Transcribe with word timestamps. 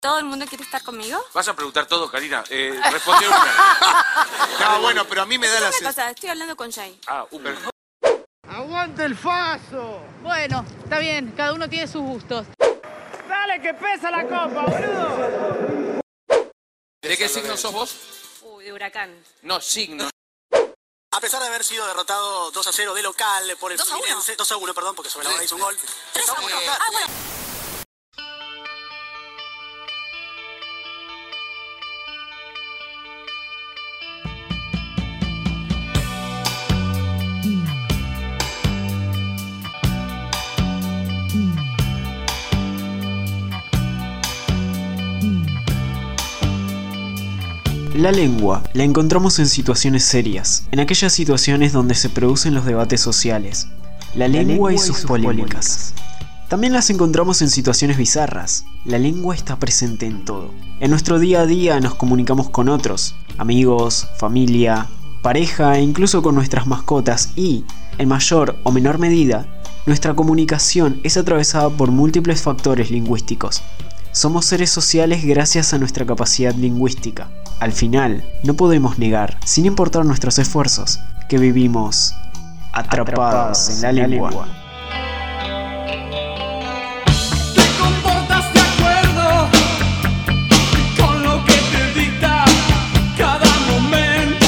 ¿Todo 0.00 0.18
el 0.18 0.24
mundo 0.24 0.46
quiere 0.46 0.64
estar 0.64 0.82
conmigo? 0.82 1.22
Vas 1.34 1.46
a 1.48 1.54
preguntar 1.54 1.84
todo, 1.86 2.10
Karina. 2.10 2.42
Eh, 2.48 2.78
responde 2.90 3.28
una. 3.28 4.06
No, 4.60 4.80
bueno, 4.82 5.04
pero 5.06 5.22
a 5.22 5.26
mí 5.26 5.38
me 5.38 5.48
da 5.48 5.60
la 5.60 5.70
¿Qué 5.70 5.82
pasa? 5.84 6.10
Estoy 6.10 6.30
hablando 6.30 6.54
con 6.56 6.70
Jay. 6.70 6.98
Ah, 7.06 7.24
pero- 7.30 7.58
¡Aguante 8.48 9.04
el 9.04 9.16
faso! 9.16 10.00
Bueno, 10.22 10.64
está 10.82 10.98
bien, 10.98 11.32
cada 11.36 11.52
uno 11.54 11.68
tiene 11.68 11.86
sus 11.86 12.02
gustos. 12.02 12.46
¡Dale 13.28 13.60
que 13.62 13.72
pesa 13.74 14.10
la 14.10 14.22
copa, 14.22 14.66
boludo! 14.66 16.00
¿De 17.02 17.16
qué 17.16 17.28
signo 17.28 17.56
sos 17.56 17.72
vos? 17.72 17.96
Uy, 18.42 18.64
de 18.64 18.72
huracán. 18.72 19.22
No, 19.42 19.60
signo. 19.60 20.08
A 21.12 21.20
pesar 21.20 21.40
de 21.40 21.48
haber 21.48 21.64
sido 21.64 21.86
derrotado 21.86 22.50
2 22.50 22.66
a 22.66 22.72
0 22.72 22.94
de 22.94 23.02
local 23.02 23.56
por 23.58 23.72
el 23.72 23.78
2 23.78 23.90
a 23.90 23.94
1. 23.94 24.02
Fluminense, 24.02 24.36
2 24.36 24.52
a 24.52 24.56
1, 24.56 24.74
perdón, 24.74 24.94
porque 24.94 25.10
sobre 25.10 25.28
la 25.28 25.34
hora 25.34 25.44
hizo 25.44 25.54
un 25.56 25.62
gol. 25.62 25.76
3 26.12 26.28
a 26.28 26.32
1. 26.40 26.48
Eh, 26.48 26.66
Ah, 26.68 26.78
bueno. 26.92 27.06
La 48.00 48.12
lengua 48.12 48.62
la 48.72 48.84
encontramos 48.84 49.38
en 49.40 49.46
situaciones 49.46 50.04
serias, 50.04 50.66
en 50.70 50.80
aquellas 50.80 51.12
situaciones 51.12 51.74
donde 51.74 51.94
se 51.94 52.08
producen 52.08 52.54
los 52.54 52.64
debates 52.64 53.02
sociales. 53.02 53.68
La 54.14 54.26
lengua, 54.26 54.72
y 54.72 54.78
sus, 54.78 55.02
polémicas. 55.02 55.92
También 56.48 56.72
las 56.72 56.88
encontramos 56.88 57.42
en 57.42 57.50
situaciones 57.50 57.98
bizarras. 57.98 58.64
La 58.86 58.96
lengua 58.96 59.34
está 59.34 59.58
presente 59.58 60.06
en 60.06 60.24
todo. 60.24 60.50
En 60.80 60.88
nuestro 60.88 61.18
día 61.18 61.42
a 61.42 61.46
día 61.46 61.78
nos 61.78 61.94
comunicamos 61.94 62.48
con 62.48 62.70
otros, 62.70 63.16
amigos, 63.36 64.08
familia, 64.16 64.86
pareja 65.20 65.76
e 65.76 65.82
incluso 65.82 66.22
con 66.22 66.34
nuestras 66.34 66.66
mascotas 66.66 67.34
y, 67.36 67.66
en 67.98 68.08
mayor 68.08 68.56
o 68.62 68.72
menor 68.72 68.98
medida, 68.98 69.46
nuestra 69.84 70.14
comunicación 70.14 71.00
es 71.02 71.18
atravesada 71.18 71.68
por 71.68 71.90
múltiples 71.90 72.40
factores 72.40 72.90
lingüísticos. 72.90 73.60
Somos 74.12 74.46
seres 74.46 74.70
sociales 74.70 75.22
gracias 75.22 75.74
a 75.74 75.78
nuestra 75.78 76.06
capacidad 76.06 76.54
lingüística. 76.54 77.28
Al 77.60 77.72
final, 77.72 78.24
no 78.42 78.54
podemos 78.54 78.98
negar, 78.98 79.36
sin 79.44 79.66
importar 79.66 80.06
nuestros 80.06 80.38
esfuerzos, 80.38 80.98
que 81.28 81.36
vivimos 81.36 82.14
atrapados, 82.72 83.68
en 83.68 83.82
la 83.82 83.92
lengua. 83.92 84.30
Te 87.54 87.62
comportas 87.78 88.54
de 88.54 88.60
acuerdo 88.60 89.48
con 90.96 91.22
lo 91.22 91.44
que 91.44 91.52
te 91.52 92.00
dicta 92.00 92.46
cada 93.18 93.46
momento. 93.70 94.46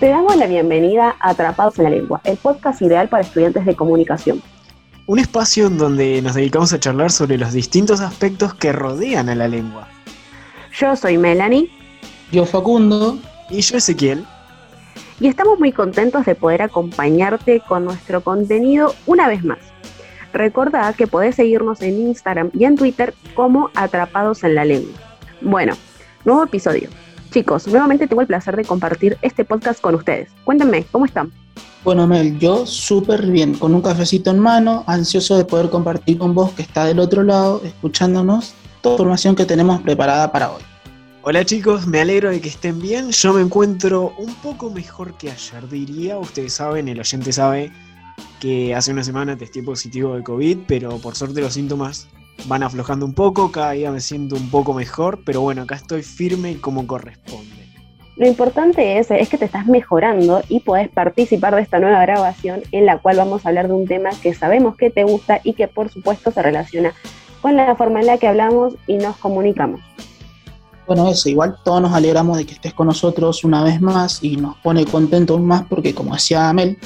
Te 0.00 0.08
damos 0.08 0.34
la 0.34 0.48
bienvenida 0.48 1.14
a 1.20 1.30
Atrapados 1.30 1.78
en 1.78 1.84
la 1.84 1.90
Lengua, 1.90 2.20
el 2.24 2.36
podcast 2.36 2.82
ideal 2.82 3.08
para 3.08 3.22
estudiantes 3.22 3.64
de 3.64 3.76
comunicación. 3.76 4.42
Un 5.06 5.20
espacio 5.20 5.68
en 5.68 5.78
donde 5.78 6.20
nos 6.20 6.34
dedicamos 6.34 6.72
a 6.72 6.80
charlar 6.80 7.12
sobre 7.12 7.38
los 7.38 7.52
distintos 7.52 8.00
aspectos 8.00 8.54
que 8.54 8.72
rodean 8.72 9.28
a 9.28 9.36
la 9.36 9.46
lengua. 9.46 9.86
Yo 10.72 10.96
soy 10.96 11.16
Melanie 11.16 11.79
Yo 12.32 12.46
Facundo, 12.46 13.18
Y 13.50 13.60
yo, 13.60 13.76
Ezequiel, 13.76 14.24
y 15.20 15.28
estamos 15.28 15.58
muy 15.58 15.70
contentos 15.70 16.24
de 16.24 16.34
poder 16.34 16.62
acompañarte 16.62 17.60
con 17.68 17.84
nuestro 17.84 18.22
contenido 18.22 18.94
una 19.06 19.28
vez 19.28 19.44
más. 19.44 19.58
Recordá 20.32 20.92
que 20.94 21.06
podés 21.06 21.34
seguirnos 21.34 21.82
en 21.82 22.00
Instagram 22.00 22.50
y 22.54 22.64
en 22.64 22.76
Twitter 22.76 23.14
como 23.34 23.70
Atrapados 23.74 24.44
en 24.44 24.54
la 24.54 24.64
Lengua. 24.64 24.94
Bueno, 25.42 25.74
nuevo 26.24 26.44
episodio. 26.44 26.88
Chicos, 27.32 27.66
nuevamente 27.68 28.08
tengo 28.08 28.22
el 28.22 28.28
placer 28.28 28.56
de 28.56 28.64
compartir 28.64 29.18
este 29.20 29.44
podcast 29.44 29.80
con 29.80 29.94
ustedes. 29.94 30.30
Cuéntenme, 30.44 30.84
¿cómo 30.90 31.04
están? 31.04 31.30
bueno 31.84 32.06
Mel, 32.06 32.38
yo 32.38 32.66
súper 32.66 33.26
bien, 33.26 33.54
con 33.54 33.74
un 33.74 33.82
cafecito 33.82 34.30
en 34.30 34.38
mano, 34.38 34.84
ansioso 34.86 35.36
de 35.36 35.44
poder 35.44 35.70
compartir 35.70 36.18
con 36.18 36.34
vos 36.34 36.52
que 36.52 36.62
está 36.62 36.84
del 36.84 36.98
otro 36.98 37.22
lado, 37.22 37.62
escuchándonos, 37.64 38.54
toda 38.80 38.94
la 38.94 39.02
información 39.02 39.36
que 39.36 39.44
tenemos 39.44 39.80
preparada 39.80 40.30
para 40.30 40.50
hoy. 40.50 40.69
Hola 41.22 41.44
chicos, 41.44 41.86
me 41.86 42.00
alegro 42.00 42.30
de 42.30 42.40
que 42.40 42.48
estén 42.48 42.80
bien. 42.80 43.10
Yo 43.10 43.34
me 43.34 43.42
encuentro 43.42 44.14
un 44.16 44.34
poco 44.36 44.70
mejor 44.70 45.18
que 45.18 45.30
ayer, 45.30 45.68
diría. 45.68 46.18
Ustedes 46.18 46.54
saben, 46.54 46.88
el 46.88 46.98
oyente 46.98 47.30
sabe 47.30 47.70
que 48.40 48.74
hace 48.74 48.90
una 48.90 49.04
semana 49.04 49.36
testé 49.36 49.62
positivo 49.62 50.14
de 50.14 50.22
COVID, 50.22 50.60
pero 50.66 50.96
por 50.96 51.14
suerte 51.14 51.42
los 51.42 51.52
síntomas 51.52 52.08
van 52.46 52.62
aflojando 52.62 53.04
un 53.04 53.12
poco. 53.12 53.52
Cada 53.52 53.72
día 53.72 53.90
me 53.90 54.00
siento 54.00 54.34
un 54.34 54.50
poco 54.50 54.72
mejor, 54.72 55.20
pero 55.26 55.42
bueno, 55.42 55.60
acá 55.62 55.74
estoy 55.74 56.02
firme 56.02 56.58
como 56.58 56.86
corresponde. 56.86 57.66
Lo 58.16 58.26
importante 58.26 58.98
es, 58.98 59.10
es 59.10 59.28
que 59.28 59.36
te 59.36 59.44
estás 59.44 59.66
mejorando 59.66 60.42
y 60.48 60.60
podés 60.60 60.88
participar 60.88 61.54
de 61.54 61.60
esta 61.60 61.80
nueva 61.80 62.00
grabación 62.00 62.62
en 62.72 62.86
la 62.86 62.96
cual 62.96 63.18
vamos 63.18 63.44
a 63.44 63.50
hablar 63.50 63.68
de 63.68 63.74
un 63.74 63.86
tema 63.86 64.08
que 64.22 64.32
sabemos 64.32 64.74
que 64.74 64.88
te 64.88 65.04
gusta 65.04 65.42
y 65.44 65.52
que 65.52 65.68
por 65.68 65.90
supuesto 65.90 66.30
se 66.30 66.40
relaciona 66.40 66.94
con 67.42 67.56
la 67.56 67.74
forma 67.76 68.00
en 68.00 68.06
la 68.06 68.16
que 68.16 68.26
hablamos 68.26 68.74
y 68.86 68.96
nos 68.96 69.16
comunicamos. 69.16 69.80
Bueno, 70.86 71.08
eso, 71.08 71.28
igual 71.28 71.56
todos 71.64 71.82
nos 71.82 71.92
alegramos 71.92 72.36
de 72.36 72.46
que 72.46 72.54
estés 72.54 72.74
con 72.74 72.88
nosotros 72.88 73.44
una 73.44 73.62
vez 73.62 73.80
más 73.80 74.22
y 74.22 74.36
nos 74.36 74.56
pone 74.58 74.84
contentos 74.84 75.36
aún 75.36 75.46
más 75.46 75.64
porque, 75.68 75.94
como 75.94 76.14
decía 76.14 76.52
Mel, 76.52 76.78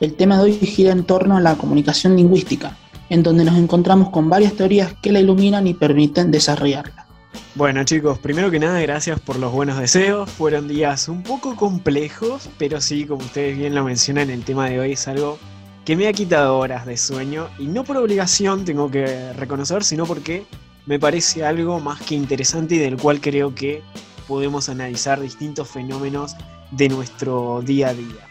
el 0.00 0.14
tema 0.14 0.38
de 0.38 0.44
hoy 0.44 0.52
gira 0.54 0.92
en 0.92 1.04
torno 1.04 1.36
a 1.36 1.40
la 1.40 1.56
comunicación 1.56 2.16
lingüística, 2.16 2.76
en 3.10 3.22
donde 3.22 3.44
nos 3.44 3.56
encontramos 3.56 4.10
con 4.10 4.30
varias 4.30 4.54
teorías 4.54 4.94
que 5.02 5.12
la 5.12 5.20
iluminan 5.20 5.66
y 5.66 5.74
permiten 5.74 6.30
desarrollarla. 6.30 7.06
Bueno 7.54 7.84
chicos, 7.84 8.18
primero 8.18 8.50
que 8.50 8.58
nada, 8.58 8.80
gracias 8.80 9.20
por 9.20 9.36
los 9.36 9.52
buenos 9.52 9.78
deseos. 9.78 10.30
Fueron 10.30 10.68
días 10.68 11.08
un 11.08 11.22
poco 11.22 11.56
complejos, 11.56 12.48
pero 12.58 12.80
sí, 12.80 13.04
como 13.04 13.24
ustedes 13.24 13.58
bien 13.58 13.74
lo 13.74 13.84
mencionan, 13.84 14.30
el 14.30 14.44
tema 14.44 14.68
de 14.68 14.80
hoy 14.80 14.92
es 14.92 15.08
algo 15.08 15.38
que 15.84 15.96
me 15.96 16.06
ha 16.06 16.12
quitado 16.12 16.56
horas 16.56 16.86
de 16.86 16.96
sueño 16.96 17.48
y 17.58 17.66
no 17.66 17.84
por 17.84 17.96
obligación, 17.96 18.64
tengo 18.64 18.90
que 18.90 19.32
reconocer, 19.32 19.82
sino 19.82 20.06
porque 20.06 20.46
me 20.86 20.98
parece 20.98 21.44
algo 21.44 21.80
más 21.80 22.00
que 22.00 22.14
interesante 22.14 22.76
y 22.76 22.78
del 22.78 22.96
cual 22.96 23.20
creo 23.20 23.54
que 23.54 23.82
podemos 24.26 24.68
analizar 24.68 25.20
distintos 25.20 25.68
fenómenos 25.68 26.36
de 26.70 26.88
nuestro 26.88 27.62
día 27.62 27.88
a 27.88 27.94
día. 27.94 28.28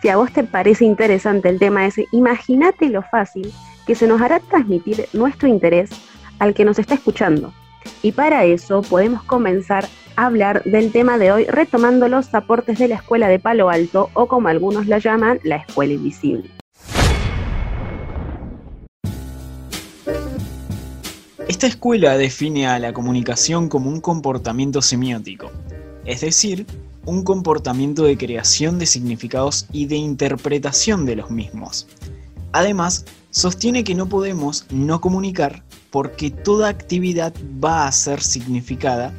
Si 0.00 0.08
a 0.08 0.16
vos 0.16 0.32
te 0.32 0.44
parece 0.44 0.84
interesante 0.84 1.48
el 1.48 1.58
tema 1.58 1.86
ese, 1.86 2.06
imagínate 2.12 2.88
lo 2.88 3.02
fácil 3.02 3.52
que 3.86 3.94
se 3.94 4.06
nos 4.06 4.20
hará 4.20 4.40
transmitir 4.40 5.08
nuestro 5.12 5.48
interés 5.48 5.90
al 6.38 6.54
que 6.54 6.64
nos 6.64 6.78
está 6.78 6.94
escuchando. 6.94 7.52
Y 8.02 8.12
para 8.12 8.44
eso 8.44 8.82
podemos 8.82 9.22
comenzar 9.24 9.86
a 10.16 10.26
hablar 10.26 10.62
del 10.64 10.92
tema 10.92 11.18
de 11.18 11.32
hoy 11.32 11.44
retomando 11.44 12.08
los 12.08 12.34
aportes 12.34 12.78
de 12.78 12.88
la 12.88 12.96
Escuela 12.96 13.28
de 13.28 13.38
Palo 13.38 13.68
Alto 13.68 14.10
o 14.14 14.26
como 14.26 14.48
algunos 14.48 14.86
la 14.86 14.98
llaman, 14.98 15.40
la 15.42 15.56
Escuela 15.56 15.92
Invisible. 15.92 16.59
Esta 21.60 21.74
escuela 21.74 22.16
define 22.16 22.66
a 22.66 22.78
la 22.78 22.94
comunicación 22.94 23.68
como 23.68 23.90
un 23.90 24.00
comportamiento 24.00 24.80
semiótico, 24.80 25.50
es 26.06 26.22
decir, 26.22 26.64
un 27.04 27.22
comportamiento 27.22 28.04
de 28.04 28.16
creación 28.16 28.78
de 28.78 28.86
significados 28.86 29.66
y 29.70 29.84
de 29.84 29.96
interpretación 29.96 31.04
de 31.04 31.16
los 31.16 31.30
mismos. 31.30 31.86
Además, 32.52 33.04
sostiene 33.28 33.84
que 33.84 33.94
no 33.94 34.08
podemos 34.08 34.64
no 34.70 35.02
comunicar 35.02 35.62
porque 35.90 36.30
toda 36.30 36.70
actividad 36.70 37.34
va 37.62 37.86
a 37.86 37.92
ser 37.92 38.22
significada 38.22 39.12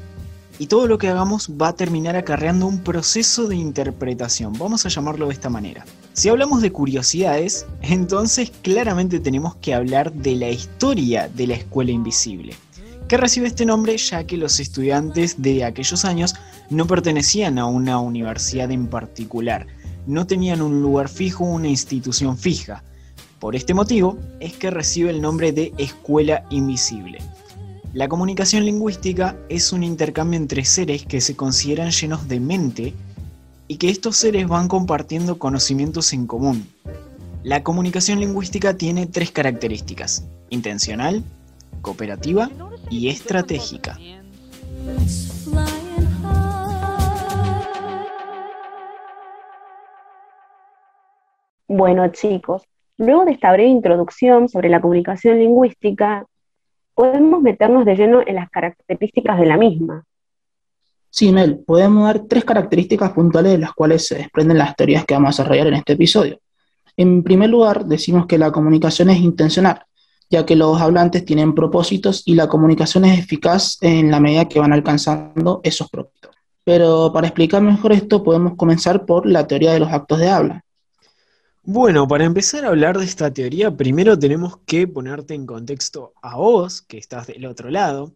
y 0.57 0.65
todo 0.65 0.87
lo 0.87 0.97
que 0.97 1.09
hagamos 1.09 1.47
va 1.61 1.67
a 1.67 1.75
terminar 1.75 2.15
acarreando 2.15 2.65
un 2.65 2.79
proceso 2.79 3.47
de 3.47 3.57
interpretación, 3.57 4.53
vamos 4.53 4.83
a 4.87 4.89
llamarlo 4.89 5.27
de 5.27 5.33
esta 5.33 5.51
manera. 5.51 5.85
Si 6.13 6.27
hablamos 6.27 6.61
de 6.61 6.73
curiosidades, 6.73 7.65
entonces 7.81 8.51
claramente 8.61 9.21
tenemos 9.21 9.55
que 9.55 9.73
hablar 9.73 10.11
de 10.11 10.35
la 10.35 10.49
historia 10.49 11.29
de 11.29 11.47
la 11.47 11.53
escuela 11.55 11.91
invisible, 11.91 12.53
que 13.07 13.15
recibe 13.15 13.47
este 13.47 13.65
nombre 13.65 13.95
ya 13.97 14.25
que 14.25 14.35
los 14.35 14.59
estudiantes 14.59 15.41
de 15.41 15.63
aquellos 15.63 16.03
años 16.03 16.35
no 16.69 16.85
pertenecían 16.85 17.57
a 17.57 17.65
una 17.65 17.97
universidad 17.99 18.71
en 18.71 18.87
particular, 18.87 19.67
no 20.05 20.27
tenían 20.27 20.61
un 20.61 20.81
lugar 20.81 21.07
fijo, 21.07 21.45
una 21.45 21.69
institución 21.69 22.37
fija. 22.37 22.83
Por 23.39 23.55
este 23.55 23.73
motivo 23.73 24.17
es 24.41 24.53
que 24.53 24.69
recibe 24.69 25.11
el 25.11 25.21
nombre 25.21 25.53
de 25.53 25.73
escuela 25.77 26.43
invisible. 26.49 27.19
La 27.93 28.09
comunicación 28.09 28.65
lingüística 28.65 29.37
es 29.47 29.71
un 29.71 29.83
intercambio 29.83 30.37
entre 30.37 30.65
seres 30.65 31.05
que 31.05 31.21
se 31.21 31.37
consideran 31.37 31.91
llenos 31.91 32.27
de 32.27 32.39
mente 32.41 32.93
y 33.71 33.77
que 33.77 33.89
estos 33.89 34.17
seres 34.17 34.49
van 34.49 34.67
compartiendo 34.67 35.39
conocimientos 35.39 36.11
en 36.11 36.27
común. 36.27 36.67
La 37.41 37.63
comunicación 37.63 38.19
lingüística 38.19 38.75
tiene 38.75 39.05
tres 39.05 39.31
características, 39.31 40.27
intencional, 40.49 41.23
cooperativa 41.81 42.49
y 42.89 43.07
estratégica. 43.07 43.97
Bueno 51.69 52.09
chicos, 52.09 52.63
luego 52.97 53.23
de 53.23 53.31
esta 53.31 53.53
breve 53.53 53.69
introducción 53.69 54.49
sobre 54.49 54.67
la 54.67 54.81
comunicación 54.81 55.39
lingüística, 55.39 56.25
podemos 56.93 57.41
meternos 57.41 57.85
de 57.85 57.95
lleno 57.95 58.19
en 58.27 58.35
las 58.35 58.49
características 58.49 59.39
de 59.39 59.45
la 59.45 59.55
misma. 59.55 60.03
Sí, 61.13 61.33
Mel, 61.33 61.59
podemos 61.59 62.05
dar 62.05 62.21
tres 62.21 62.45
características 62.45 63.11
puntuales 63.11 63.51
de 63.51 63.57
las 63.57 63.73
cuales 63.73 64.07
se 64.07 64.15
desprenden 64.15 64.57
las 64.57 64.77
teorías 64.77 65.05
que 65.05 65.13
vamos 65.13 65.27
a 65.27 65.43
desarrollar 65.43 65.67
en 65.67 65.73
este 65.73 65.93
episodio. 65.93 66.39
En 66.95 67.21
primer 67.21 67.49
lugar, 67.49 67.85
decimos 67.85 68.27
que 68.27 68.37
la 68.37 68.49
comunicación 68.49 69.09
es 69.09 69.19
intencional, 69.19 69.83
ya 70.29 70.45
que 70.45 70.55
los 70.55 70.79
hablantes 70.79 71.25
tienen 71.25 71.53
propósitos 71.53 72.23
y 72.25 72.35
la 72.35 72.47
comunicación 72.47 73.03
es 73.03 73.19
eficaz 73.19 73.77
en 73.81 74.09
la 74.09 74.21
medida 74.21 74.47
que 74.47 74.61
van 74.61 74.71
alcanzando 74.71 75.59
esos 75.63 75.89
propósitos. 75.89 76.31
Pero 76.63 77.11
para 77.11 77.27
explicar 77.27 77.61
mejor 77.61 77.91
esto, 77.91 78.23
podemos 78.23 78.55
comenzar 78.55 79.05
por 79.05 79.25
la 79.25 79.45
teoría 79.47 79.73
de 79.73 79.79
los 79.79 79.91
actos 79.91 80.17
de 80.17 80.29
habla. 80.29 80.63
Bueno, 81.63 82.07
para 82.07 82.23
empezar 82.23 82.63
a 82.63 82.69
hablar 82.69 82.97
de 82.97 83.05
esta 83.05 83.31
teoría, 83.33 83.75
primero 83.75 84.17
tenemos 84.17 84.59
que 84.65 84.87
ponerte 84.87 85.33
en 85.33 85.45
contexto 85.45 86.13
a 86.21 86.37
vos, 86.37 86.81
que 86.81 86.97
estás 86.97 87.27
del 87.27 87.45
otro 87.45 87.69
lado, 87.69 88.13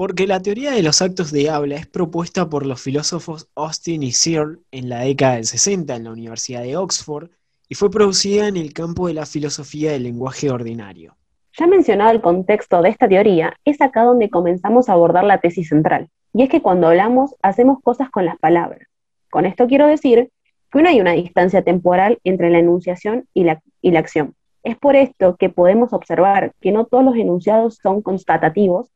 porque 0.00 0.26
la 0.26 0.40
teoría 0.40 0.70
de 0.70 0.82
los 0.82 1.02
actos 1.02 1.30
de 1.30 1.50
habla 1.50 1.74
es 1.74 1.86
propuesta 1.86 2.48
por 2.48 2.64
los 2.64 2.80
filósofos 2.80 3.50
Austin 3.54 4.02
y 4.02 4.12
Searle 4.12 4.60
en 4.70 4.88
la 4.88 5.00
década 5.00 5.34
del 5.34 5.44
60 5.44 5.94
en 5.94 6.04
la 6.04 6.12
Universidad 6.12 6.62
de 6.62 6.78
Oxford 6.78 7.28
y 7.68 7.74
fue 7.74 7.90
producida 7.90 8.48
en 8.48 8.56
el 8.56 8.72
campo 8.72 9.08
de 9.08 9.12
la 9.12 9.26
filosofía 9.26 9.92
del 9.92 10.04
lenguaje 10.04 10.50
ordinario. 10.50 11.16
Ya 11.52 11.66
mencionado 11.66 12.12
el 12.12 12.22
contexto 12.22 12.80
de 12.80 12.88
esta 12.88 13.08
teoría, 13.08 13.52
es 13.66 13.78
acá 13.82 14.04
donde 14.04 14.30
comenzamos 14.30 14.88
a 14.88 14.94
abordar 14.94 15.24
la 15.24 15.36
tesis 15.36 15.68
central, 15.68 16.08
y 16.32 16.44
es 16.44 16.48
que 16.48 16.62
cuando 16.62 16.86
hablamos 16.86 17.34
hacemos 17.42 17.82
cosas 17.82 18.08
con 18.08 18.24
las 18.24 18.38
palabras. 18.38 18.88
Con 19.30 19.44
esto 19.44 19.66
quiero 19.66 19.86
decir 19.86 20.30
que 20.72 20.82
no 20.82 20.88
hay 20.88 21.02
una 21.02 21.12
distancia 21.12 21.60
temporal 21.60 22.20
entre 22.24 22.48
la 22.48 22.60
enunciación 22.60 23.26
y 23.34 23.44
la, 23.44 23.60
y 23.82 23.90
la 23.90 23.98
acción. 23.98 24.34
Es 24.62 24.78
por 24.78 24.96
esto 24.96 25.36
que 25.36 25.50
podemos 25.50 25.92
observar 25.92 26.52
que 26.58 26.72
no 26.72 26.86
todos 26.86 27.04
los 27.04 27.16
enunciados 27.16 27.78
son 27.82 28.00
constatativos 28.00 28.88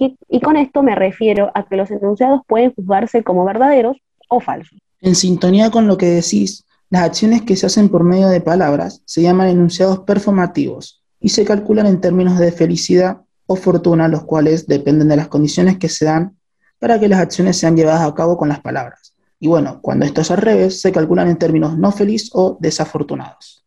y, 0.00 0.18
y 0.28 0.40
con 0.40 0.56
esto 0.56 0.82
me 0.82 0.94
refiero 0.94 1.50
a 1.54 1.66
que 1.66 1.76
los 1.76 1.90
enunciados 1.90 2.42
pueden 2.46 2.74
juzgarse 2.74 3.22
como 3.22 3.44
verdaderos 3.44 3.96
o 4.28 4.40
falsos. 4.40 4.78
En 5.00 5.14
sintonía 5.14 5.70
con 5.70 5.86
lo 5.86 5.96
que 5.96 6.06
decís, 6.06 6.64
las 6.88 7.02
acciones 7.02 7.42
que 7.42 7.56
se 7.56 7.66
hacen 7.66 7.88
por 7.88 8.04
medio 8.04 8.28
de 8.28 8.40
palabras 8.40 9.02
se 9.04 9.22
llaman 9.22 9.48
enunciados 9.48 10.00
performativos 10.00 11.02
y 11.20 11.30
se 11.30 11.44
calculan 11.44 11.86
en 11.86 12.00
términos 12.00 12.38
de 12.38 12.52
felicidad 12.52 13.22
o 13.46 13.56
fortuna, 13.56 14.08
los 14.08 14.24
cuales 14.24 14.66
dependen 14.66 15.08
de 15.08 15.16
las 15.16 15.28
condiciones 15.28 15.78
que 15.78 15.88
se 15.88 16.04
dan 16.04 16.36
para 16.78 17.00
que 17.00 17.08
las 17.08 17.20
acciones 17.20 17.56
sean 17.56 17.76
llevadas 17.76 18.02
a 18.02 18.14
cabo 18.14 18.36
con 18.36 18.48
las 18.48 18.60
palabras. 18.60 19.14
Y 19.38 19.48
bueno, 19.48 19.80
cuando 19.82 20.04
esto 20.04 20.20
es 20.20 20.30
al 20.30 20.38
revés, 20.38 20.80
se 20.80 20.92
calculan 20.92 21.28
en 21.28 21.38
términos 21.38 21.76
no 21.76 21.92
feliz 21.92 22.30
o 22.32 22.56
desafortunados. 22.60 23.64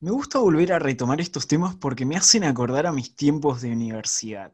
Me 0.00 0.10
gusta 0.10 0.38
volver 0.38 0.72
a 0.72 0.78
retomar 0.78 1.20
estos 1.20 1.46
temas 1.46 1.74
porque 1.76 2.04
me 2.04 2.16
hacen 2.16 2.44
acordar 2.44 2.86
a 2.86 2.92
mis 2.92 3.16
tiempos 3.16 3.62
de 3.62 3.72
universidad. 3.72 4.52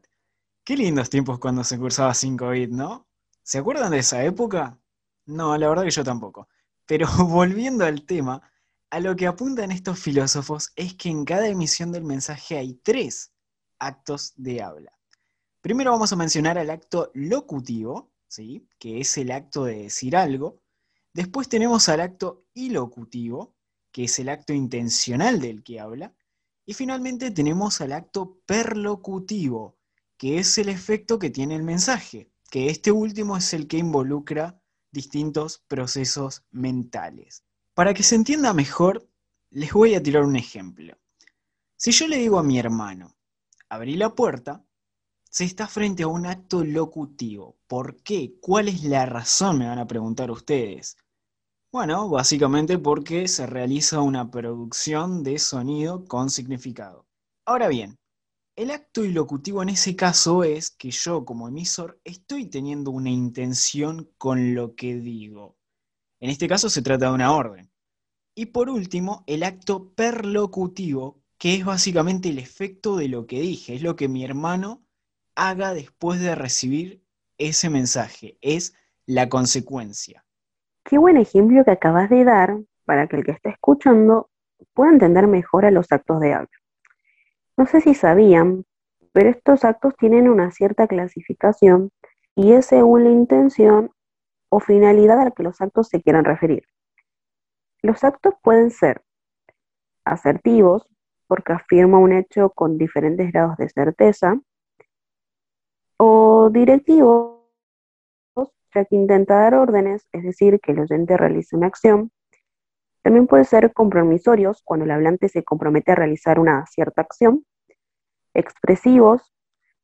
Qué 0.65 0.77
lindos 0.77 1.09
tiempos 1.09 1.39
cuando 1.39 1.65
se 1.65 1.77
cursaba 1.77 2.13
sin 2.13 2.37
COVID, 2.37 2.69
¿no? 2.69 3.05
¿Se 3.41 3.57
acuerdan 3.57 3.91
de 3.91 3.99
esa 3.99 4.23
época? 4.23 4.79
No, 5.25 5.57
la 5.57 5.67
verdad 5.67 5.83
que 5.83 5.91
yo 5.91 6.05
tampoco. 6.05 6.47
Pero 6.85 7.05
volviendo 7.27 7.83
al 7.83 8.05
tema, 8.05 8.41
a 8.89 9.01
lo 9.01 9.13
que 9.17 9.27
apuntan 9.27 9.71
estos 9.71 9.99
filósofos 9.99 10.71
es 10.77 10.93
que 10.93 11.09
en 11.09 11.25
cada 11.25 11.47
emisión 11.47 11.91
del 11.91 12.05
mensaje 12.05 12.57
hay 12.57 12.75
tres 12.75 13.33
actos 13.77 14.31
de 14.37 14.61
habla. 14.61 14.97
Primero 15.59 15.91
vamos 15.91 16.13
a 16.13 16.15
mencionar 16.15 16.57
al 16.57 16.69
acto 16.69 17.11
locutivo, 17.13 18.13
¿sí? 18.29 18.65
que 18.79 19.01
es 19.01 19.17
el 19.17 19.31
acto 19.31 19.65
de 19.65 19.83
decir 19.83 20.15
algo. 20.15 20.61
Después 21.11 21.49
tenemos 21.49 21.89
al 21.89 21.99
acto 21.99 22.45
ilocutivo, 22.53 23.53
que 23.91 24.05
es 24.05 24.17
el 24.17 24.29
acto 24.29 24.53
intencional 24.53 25.41
del 25.41 25.61
que 25.61 25.81
habla. 25.81 26.13
Y 26.65 26.73
finalmente 26.73 27.31
tenemos 27.31 27.81
al 27.81 27.91
acto 27.91 28.39
perlocutivo, 28.45 29.77
que 30.23 30.37
es 30.37 30.57
el 30.57 30.69
efecto 30.69 31.19
que 31.19 31.29
tiene 31.29 31.53
el 31.53 31.63
mensaje, 31.63 32.31
que 32.49 32.69
este 32.69 32.93
último 32.93 33.35
es 33.35 33.53
el 33.53 33.67
que 33.67 33.77
involucra 33.77 34.57
distintos 34.89 35.65
procesos 35.67 36.45
mentales. 36.49 37.43
Para 37.73 37.93
que 37.93 38.03
se 38.03 38.15
entienda 38.15 38.53
mejor, 38.53 39.05
les 39.49 39.73
voy 39.73 39.95
a 39.95 40.01
tirar 40.01 40.23
un 40.23 40.37
ejemplo. 40.37 40.97
Si 41.75 41.91
yo 41.91 42.07
le 42.07 42.19
digo 42.19 42.39
a 42.39 42.43
mi 42.43 42.57
hermano, 42.57 43.17
abrí 43.67 43.97
la 43.97 44.15
puerta, 44.15 44.65
se 45.29 45.43
está 45.43 45.67
frente 45.67 46.03
a 46.03 46.07
un 46.07 46.25
acto 46.25 46.63
locutivo. 46.63 47.57
¿Por 47.67 48.01
qué? 48.01 48.37
¿Cuál 48.39 48.69
es 48.69 48.85
la 48.85 49.05
razón? 49.05 49.57
Me 49.57 49.67
van 49.67 49.79
a 49.79 49.87
preguntar 49.87 50.31
ustedes. 50.31 50.95
Bueno, 51.69 52.07
básicamente 52.07 52.77
porque 52.77 53.27
se 53.27 53.45
realiza 53.45 53.99
una 53.99 54.31
producción 54.31 55.21
de 55.21 55.37
sonido 55.37 56.05
con 56.05 56.29
significado. 56.29 57.05
Ahora 57.45 57.67
bien, 57.67 57.99
el 58.55 58.69
acto 58.69 59.03
ilocutivo 59.03 59.63
en 59.63 59.69
ese 59.69 59.95
caso 59.95 60.43
es 60.43 60.69
que 60.69 60.91
yo 60.91 61.25
como 61.25 61.47
emisor 61.47 61.99
estoy 62.03 62.45
teniendo 62.45 62.91
una 62.91 63.09
intención 63.09 64.11
con 64.17 64.53
lo 64.53 64.75
que 64.75 64.95
digo. 64.95 65.57
En 66.19 66.29
este 66.29 66.47
caso 66.47 66.69
se 66.69 66.81
trata 66.81 67.07
de 67.07 67.13
una 67.13 67.33
orden. 67.35 67.71
Y 68.35 68.47
por 68.47 68.69
último, 68.69 69.23
el 69.27 69.43
acto 69.43 69.91
perlocutivo, 69.93 71.21
que 71.37 71.55
es 71.55 71.65
básicamente 71.65 72.29
el 72.29 72.39
efecto 72.39 72.95
de 72.95 73.07
lo 73.07 73.25
que 73.25 73.41
dije, 73.41 73.75
es 73.75 73.81
lo 73.81 73.95
que 73.95 74.07
mi 74.07 74.23
hermano 74.23 74.83
haga 75.35 75.73
después 75.73 76.19
de 76.19 76.35
recibir 76.35 77.03
ese 77.37 77.69
mensaje, 77.69 78.37
es 78.41 78.75
la 79.05 79.29
consecuencia. 79.29 80.25
Qué 80.83 80.97
buen 80.97 81.17
ejemplo 81.17 81.63
que 81.65 81.71
acabas 81.71 82.09
de 82.09 82.23
dar 82.23 82.59
para 82.85 83.07
que 83.07 83.17
el 83.17 83.23
que 83.23 83.31
está 83.31 83.49
escuchando 83.49 84.29
pueda 84.73 84.91
entender 84.91 85.27
mejor 85.27 85.65
a 85.65 85.71
los 85.71 85.91
actos 85.91 86.19
de 86.19 86.33
habla. 86.33 86.62
No 87.57 87.65
sé 87.65 87.81
si 87.81 87.93
sabían, 87.93 88.65
pero 89.11 89.29
estos 89.29 89.63
actos 89.63 89.95
tienen 89.97 90.27
una 90.27 90.51
cierta 90.51 90.87
clasificación 90.87 91.91
y 92.35 92.53
es 92.53 92.65
según 92.65 93.03
la 93.03 93.11
intención 93.11 93.91
o 94.49 94.59
finalidad 94.59 95.19
a 95.19 95.25
la 95.25 95.31
que 95.31 95.43
los 95.43 95.61
actos 95.61 95.87
se 95.87 96.01
quieran 96.01 96.25
referir. 96.25 96.63
Los 97.81 98.03
actos 98.03 98.33
pueden 98.41 98.71
ser 98.71 99.03
asertivos, 100.05 100.87
porque 101.27 101.53
afirma 101.53 101.97
un 101.97 102.13
hecho 102.13 102.49
con 102.49 102.77
diferentes 102.77 103.31
grados 103.31 103.57
de 103.57 103.69
certeza, 103.69 104.39
o 105.97 106.49
directivos, 106.51 107.39
ya 108.73 108.85
que 108.85 108.95
intenta 108.95 109.35
dar 109.35 109.55
órdenes, 109.55 110.07
es 110.11 110.23
decir, 110.23 110.59
que 110.59 110.71
el 110.71 110.79
oyente 110.79 111.17
realice 111.17 111.55
una 111.55 111.67
acción, 111.67 112.11
también 113.03 113.27
puede 113.27 113.43
ser 113.43 113.73
compromisorios, 113.73 114.61
cuando 114.63 114.85
el 114.85 114.91
hablante 114.91 115.27
se 115.27 115.43
compromete 115.43 115.91
a 115.91 115.95
realizar 115.95 116.39
una 116.39 116.65
cierta 116.67 117.01
acción. 117.01 117.45
Expresivos, 118.33 119.33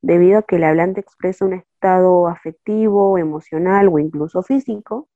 debido 0.01 0.39
a 0.39 0.43
que 0.43 0.55
el 0.55 0.63
hablante 0.63 1.01
expresa 1.01 1.45
un 1.45 1.53
estado 1.53 2.29
afectivo, 2.29 3.17
emocional 3.17 3.89
o 3.89 3.99
incluso 3.99 4.41
físico. 4.41 5.09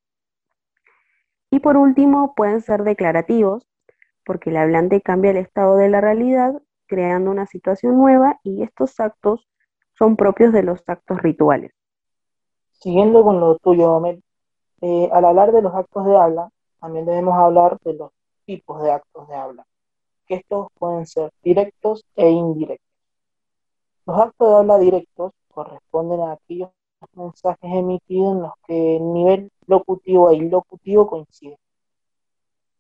Y 1.49 1.61
por 1.61 1.77
último, 1.77 2.33
pueden 2.35 2.61
ser 2.61 2.83
declarativos, 2.83 3.65
porque 4.25 4.49
el 4.49 4.57
hablante 4.57 5.01
cambia 5.01 5.31
el 5.31 5.37
estado 5.37 5.77
de 5.77 5.89
la 5.89 6.01
realidad 6.01 6.61
creando 6.87 7.31
una 7.31 7.45
situación 7.47 7.97
nueva 7.97 8.39
y 8.43 8.63
estos 8.63 8.99
actos 8.99 9.47
son 9.97 10.17
propios 10.17 10.51
de 10.51 10.63
los 10.63 10.83
actos 10.87 11.21
rituales. 11.21 11.71
Siguiendo 12.71 13.23
con 13.23 13.39
lo 13.39 13.57
tuyo, 13.59 13.99
Mel, 14.01 14.21
eh, 14.81 15.09
al 15.13 15.23
hablar 15.23 15.53
de 15.53 15.61
los 15.61 15.73
actos 15.73 16.05
de 16.05 16.17
habla, 16.17 16.49
también 16.83 17.05
debemos 17.05 17.35
hablar 17.35 17.77
de 17.85 17.93
los 17.93 18.11
tipos 18.45 18.83
de 18.83 18.91
actos 18.91 19.25
de 19.29 19.35
habla, 19.35 19.65
que 20.27 20.35
estos 20.35 20.67
pueden 20.77 21.05
ser 21.07 21.31
directos 21.41 22.03
e 22.13 22.29
indirectos. 22.29 22.91
Los 24.05 24.19
actos 24.19 24.49
de 24.49 24.55
habla 24.57 24.77
directos 24.79 25.31
corresponden 25.47 26.19
a 26.19 26.33
aquellos 26.33 26.71
mensajes 27.13 27.71
emitidos 27.71 28.33
en 28.33 28.41
los 28.41 28.51
que 28.67 28.97
el 28.97 29.13
nivel 29.13 29.49
locutivo 29.65 30.29
e 30.29 30.35
ilocutivo 30.35 31.07
coinciden. 31.07 31.57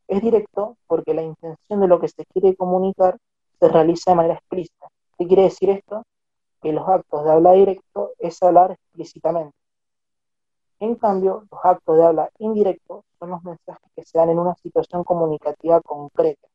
Es 0.09 0.21
directo 0.21 0.75
porque 0.85 1.13
la 1.13 1.21
intención 1.21 1.79
de 1.79 1.87
lo 1.87 2.01
que 2.01 2.09
se 2.09 2.25
quiere 2.25 2.57
comunicar 2.57 3.17
se 3.57 3.69
realiza 3.69 4.11
de 4.11 4.15
manera 4.15 4.33
explícita. 4.33 4.89
¿Qué 5.17 5.27
quiere 5.27 5.43
decir 5.43 5.69
esto? 5.69 6.03
Que 6.61 6.73
los 6.73 6.85
actos 6.89 7.23
de 7.23 7.31
habla 7.31 7.53
directo 7.53 8.11
es 8.19 8.43
hablar 8.43 8.71
explícitamente. 8.71 9.62
En 10.83 10.95
cambio, 10.95 11.45
los 11.49 11.61
actos 11.63 11.95
de 11.95 12.03
habla 12.03 12.29
indirecto 12.39 13.05
son 13.17 13.29
los 13.29 13.41
mensajes 13.41 13.89
que 13.95 14.03
se 14.03 14.17
dan 14.17 14.31
en 14.31 14.37
una 14.37 14.53
situación 14.55 15.05
comunicativa 15.05 15.79
concreta. 15.79 16.49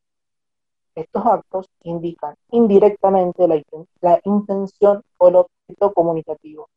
Estos 0.94 1.24
actos 1.24 1.70
indican 1.84 2.34
indirectamente 2.50 3.48
la, 3.48 4.20
intención 4.24 5.02
o 5.16 5.28
el 5.28 5.36
objeto 5.36 5.94
comunicativo. 5.94 6.68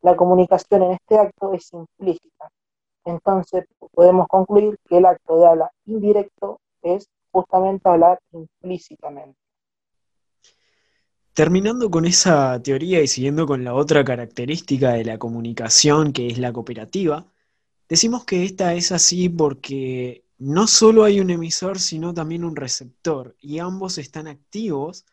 La 0.00 0.16
comunicación 0.16 0.84
en 0.84 0.92
este 0.92 1.18
acto 1.18 1.52
es 1.52 1.70
implícita. 1.70 2.48
Entonces 3.04 3.66
podemos 3.92 4.26
concluir 4.26 4.78
que 4.88 4.96
el 4.96 5.04
acto 5.04 5.36
de 5.36 5.46
habla 5.46 5.70
indirecto 5.84 6.60
es 6.80 7.10
justamente 7.30 7.90
hablar 7.90 8.18
implícitamente. 8.32 9.38
Terminando 11.34 11.90
con 11.90 12.04
esa 12.04 12.62
teoría 12.62 13.02
y 13.02 13.08
siguiendo 13.08 13.44
con 13.44 13.64
la 13.64 13.74
otra 13.74 14.04
característica 14.04 14.92
de 14.92 15.04
la 15.04 15.18
comunicación, 15.18 16.12
que 16.12 16.28
es 16.28 16.38
la 16.38 16.52
cooperativa, 16.52 17.26
decimos 17.88 18.24
que 18.24 18.44
esta 18.44 18.74
es 18.74 18.92
así 18.92 19.28
porque 19.28 20.24
no 20.38 20.68
solo 20.68 21.02
hay 21.02 21.18
un 21.18 21.30
emisor, 21.30 21.80
sino 21.80 22.14
también 22.14 22.44
un 22.44 22.54
receptor, 22.54 23.34
y 23.40 23.58
ambos 23.58 23.98
están 23.98 24.28
activos 24.28 25.06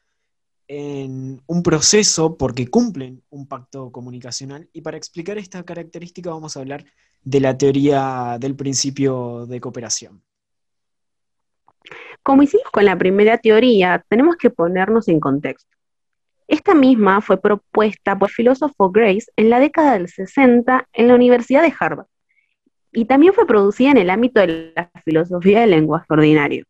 en 0.67 1.41
un 1.47 1.63
proceso 1.63 2.37
porque 2.37 2.67
cumplen 2.67 3.23
un 3.31 3.47
pacto 3.47 3.91
comunicacional 3.91 4.69
y 4.71 4.81
para 4.81 4.97
explicar 4.97 5.39
esta 5.39 5.63
característica 5.63 6.29
vamos 6.29 6.55
a 6.55 6.61
hablar 6.61 6.85
de 7.23 7.39
la 7.39 7.57
teoría 7.57 8.37
del 8.39 8.55
principio 8.55 9.47
de 9.47 9.59
cooperación. 9.59 10.21
Como 12.23 12.43
hicimos 12.43 12.69
con 12.71 12.85
la 12.85 12.97
primera 12.97 13.39
teoría, 13.39 14.05
tenemos 14.07 14.35
que 14.37 14.51
ponernos 14.51 15.07
en 15.07 15.19
contexto. 15.19 15.80
Esta 16.51 16.75
misma 16.75 17.21
fue 17.21 17.39
propuesta 17.39 18.19
por 18.19 18.27
el 18.27 18.33
filósofo 18.33 18.91
Grace 18.91 19.31
en 19.37 19.49
la 19.49 19.61
década 19.61 19.93
del 19.93 20.09
60 20.09 20.85
en 20.91 21.07
la 21.07 21.15
Universidad 21.15 21.61
de 21.61 21.73
Harvard 21.79 22.07
y 22.91 23.05
también 23.05 23.33
fue 23.33 23.47
producida 23.47 23.91
en 23.91 23.97
el 23.97 24.09
ámbito 24.09 24.41
de 24.41 24.73
la 24.75 24.91
filosofía 25.05 25.61
del 25.61 25.71
lenguaje 25.71 26.07
ordinario. 26.09 26.65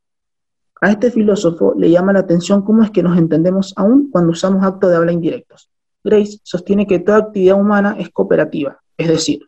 A 0.82 0.92
este 0.92 1.10
filósofo 1.10 1.74
le 1.76 1.90
llama 1.90 2.14
la 2.14 2.20
atención 2.20 2.62
cómo 2.62 2.84
es 2.84 2.92
que 2.92 3.02
nos 3.02 3.18
entendemos 3.18 3.74
aún 3.76 4.12
cuando 4.12 4.34
usamos 4.34 4.64
actos 4.64 4.92
de 4.92 4.98
habla 4.98 5.14
indirectos. 5.14 5.72
Grace 6.04 6.38
sostiene 6.44 6.86
que 6.86 7.00
toda 7.00 7.18
actividad 7.18 7.60
humana 7.60 7.96
es 7.98 8.12
cooperativa, 8.12 8.80
es 8.96 9.08
decir, 9.08 9.48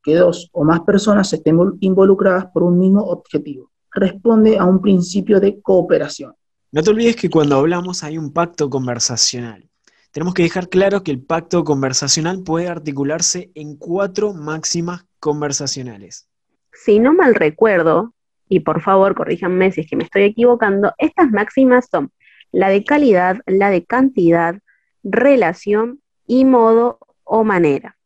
que 0.00 0.14
dos 0.14 0.48
o 0.52 0.62
más 0.62 0.82
personas 0.82 1.32
estén 1.32 1.58
involucradas 1.80 2.46
por 2.54 2.62
un 2.62 2.78
mismo 2.78 3.02
objetivo. 3.02 3.72
Responde 3.90 4.58
a 4.58 4.64
un 4.64 4.80
principio 4.80 5.40
de 5.40 5.60
cooperación. 5.60 6.34
No 6.70 6.84
te 6.84 6.90
olvides 6.90 7.16
que 7.16 7.28
cuando 7.28 7.56
hablamos 7.56 8.04
hay 8.04 8.16
un 8.16 8.32
pacto 8.32 8.70
conversacional. 8.70 9.68
Tenemos 10.12 10.34
que 10.34 10.42
dejar 10.42 10.68
claro 10.68 11.02
que 11.02 11.10
el 11.10 11.22
pacto 11.22 11.64
conversacional 11.64 12.42
puede 12.44 12.68
articularse 12.68 13.50
en 13.54 13.76
cuatro 13.76 14.34
máximas 14.34 15.06
conversacionales. 15.18 16.28
Si 16.70 16.98
no 16.98 17.14
mal 17.14 17.34
recuerdo, 17.34 18.12
y 18.46 18.60
por 18.60 18.82
favor 18.82 19.14
corríjanme 19.14 19.72
si 19.72 19.80
es 19.80 19.88
que 19.88 19.96
me 19.96 20.04
estoy 20.04 20.24
equivocando, 20.24 20.92
estas 20.98 21.30
máximas 21.30 21.88
son 21.90 22.12
la 22.50 22.68
de 22.68 22.84
calidad, 22.84 23.38
la 23.46 23.70
de 23.70 23.86
cantidad, 23.86 24.56
relación 25.02 26.02
y 26.26 26.44
modo 26.44 26.98
o 27.24 27.42
manera. 27.42 27.96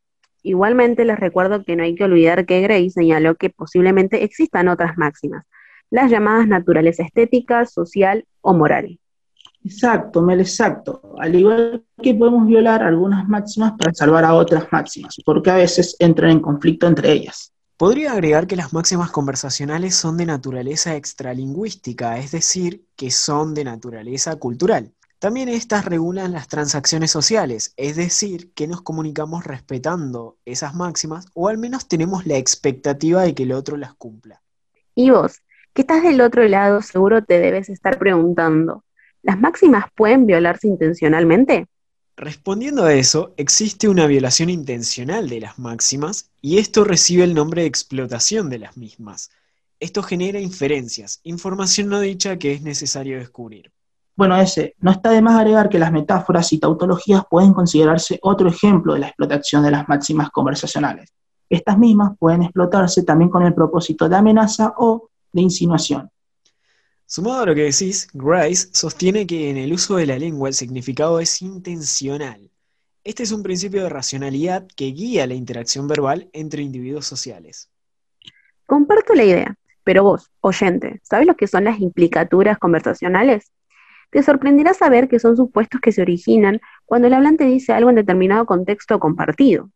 Igualmente 0.45 1.05
les 1.05 1.19
recuerdo 1.19 1.65
que 1.65 1.75
no 1.75 1.83
hay 1.83 1.97
que 1.97 2.05
olvidar 2.05 2.47
que 2.47 2.61
Gray 2.61 2.89
señaló 2.89 3.35
que 3.35 3.51
posiblemente 3.51 4.23
existan 4.23 4.69
otras 4.69 4.97
máximas, 4.97 5.45
las 5.91 6.09
llamadas 6.09 6.47
naturaleza 6.47 7.03
estética, 7.03 7.67
social 7.67 8.27
o 8.43 8.55
moral. 8.55 9.01
Exacto, 9.67 10.23
Mel, 10.23 10.41
exacto. 10.41 11.03
Al 11.19 11.35
igual 11.35 11.85
que 12.01 12.15
podemos 12.15 12.47
violar 12.47 12.85
algunas 12.85 13.27
máximas 13.29 13.73
para 13.77 13.93
salvar 13.93 14.25
a 14.25 14.35
otras 14.35 14.67
máximas, 14.71 15.17
porque 15.25 15.51
a 15.51 15.57
veces 15.57 15.97
entran 15.99 16.31
en 16.31 16.41
conflicto 16.41 16.87
entre 16.87 17.11
ellas. 17.11 17.53
Podría 17.77 18.13
agregar 18.13 18.47
que 18.47 18.55
las 18.55 18.73
máximas 18.73 19.11
conversacionales 19.11 19.97
son 19.97 20.19
de 20.19 20.27
naturaleza 20.27 20.95
extralingüística, 20.95 22.17
es 22.19 22.31
decir, 22.31 22.87
que 22.95 23.11
son 23.11 23.55
de 23.55 23.65
naturaleza 23.65 24.37
cultural. 24.37 24.93
También 25.19 25.49
estas 25.49 25.85
regulan 25.85 26.33
las 26.33 26.47
transacciones 26.47 27.11
sociales, 27.11 27.75
es 27.77 27.97
decir, 27.97 28.53
que 28.55 28.69
nos 28.69 28.83
comunicamos 28.83 29.45
respetando 29.45 30.37
esas 30.45 30.77
máximas 30.77 31.27
o 31.35 31.49
al 31.49 31.59
menos 31.59 31.89
tenemos 31.89 32.25
la 32.25 32.37
expectativa 32.37 33.23
de 33.23 33.35
que 33.35 33.43
el 33.43 33.53
otro 33.53 33.77
las 33.77 33.95
cumpla. 33.95 34.41
Y 34.95 35.11
vos, 35.11 35.43
que 35.75 35.83
estás 35.83 36.05
del 36.05 36.21
otro 36.21 36.45
lado, 36.45 36.83
seguro 36.83 37.25
te 37.25 37.41
debes 37.41 37.69
estar 37.69 37.99
preguntando, 37.99 38.85
¿Las 39.27 39.41
máximas 39.41 39.87
pueden 39.97 40.25
violarse 40.25 40.69
intencionalmente? 40.69 41.67
Respondiendo 42.17 42.85
a 42.85 42.95
eso, 42.95 43.35
existe 43.37 43.89
una 43.89 44.07
violación 44.07 44.51
intencional 44.51 45.29
de 45.29 45.41
las 45.41 45.59
máximas 45.59 46.31
y 46.41 46.59
esto 46.59 46.85
recibe 46.85 47.25
el 47.25 47.35
nombre 47.35 47.63
de 47.63 47.67
explotación 47.67 48.49
de 48.51 48.61
las 48.61 48.77
mismas. 48.77 49.31
Esto 49.81 50.05
genera 50.05 50.39
inferencias, 50.39 51.19
información 51.25 51.89
no 51.89 51.99
dicha 51.99 52.39
que 52.39 52.53
es 52.53 52.63
necesario 52.63 53.19
descubrir. 53.19 53.73
Bueno, 54.15 54.37
ese, 54.37 54.77
no 54.79 54.93
está 54.93 55.11
de 55.11 55.21
más 55.21 55.41
agregar 55.41 55.69
que 55.69 55.81
las 55.81 55.91
metáforas 55.91 56.53
y 56.53 56.59
tautologías 56.61 57.25
pueden 57.29 57.53
considerarse 57.53 58.21
otro 58.23 58.49
ejemplo 58.49 58.95
de 58.95 59.01
la 59.01 59.09
explotación 59.09 59.65
de 59.65 59.73
las 59.73 59.89
máximas 59.89 60.31
conversacionales. 60.31 61.13
Estas 61.51 61.77
mismas 61.77 62.13
pueden 62.17 62.45
explotarse 62.45 63.03
también 63.03 63.31
con 63.31 63.43
el 63.43 63.55
propósito 63.55 64.09
de 64.09 64.15
amenaza 64.15 64.73
o 64.79 65.09
de 65.33 65.43
insinuación. 65.43 66.09
Sumado 67.09 67.43
a 67.43 67.47
lo 67.47 67.55
que 67.55 67.63
decís, 67.63 68.09
Grice 68.13 68.69
sostiene 68.73 69.29
que 69.29 69.49
en 69.49 69.57
el 69.57 69.73
uso 69.73 69.95
de 69.95 70.07
la 70.07 70.19
lengua 70.19 70.49
el 70.49 70.55
significado 70.55 71.21
es 71.21 71.41
intencional. 71.41 72.51
Este 73.05 73.23
es 73.23 73.31
un 73.31 73.45
principio 73.45 73.85
de 73.85 73.89
racionalidad 73.89 74.67
que 74.75 74.87
guía 74.87 75.29
la 75.29 75.35
interacción 75.35 75.87
verbal 75.87 76.29
entre 76.33 76.63
individuos 76.63 77.07
sociales. 77.07 77.71
Comparto 78.67 79.15
la 79.15 79.23
idea, 79.23 79.57
pero 79.85 80.03
vos, 80.03 80.33
oyente, 80.41 81.01
¿sabes 81.05 81.29
lo 81.29 81.37
que 81.37 81.47
son 81.47 81.63
las 81.63 81.79
implicaturas 81.79 82.59
conversacionales? 82.59 83.53
Te 84.11 84.25
sorprenderá 84.25 84.75
saber 84.75 85.07
que 85.07 85.21
son 85.21 85.37
supuestos 85.37 85.81
que 85.81 85.93
se 85.93 86.03
originan 86.03 86.61
cuando 86.85 87.07
el 87.07 87.15
hablante 87.15 87.45
dice 87.45 87.73
algo 87.73 87.91
en 87.91 87.97
determinado 87.97 88.47
contexto 88.47 88.99
compartido. 88.99 89.71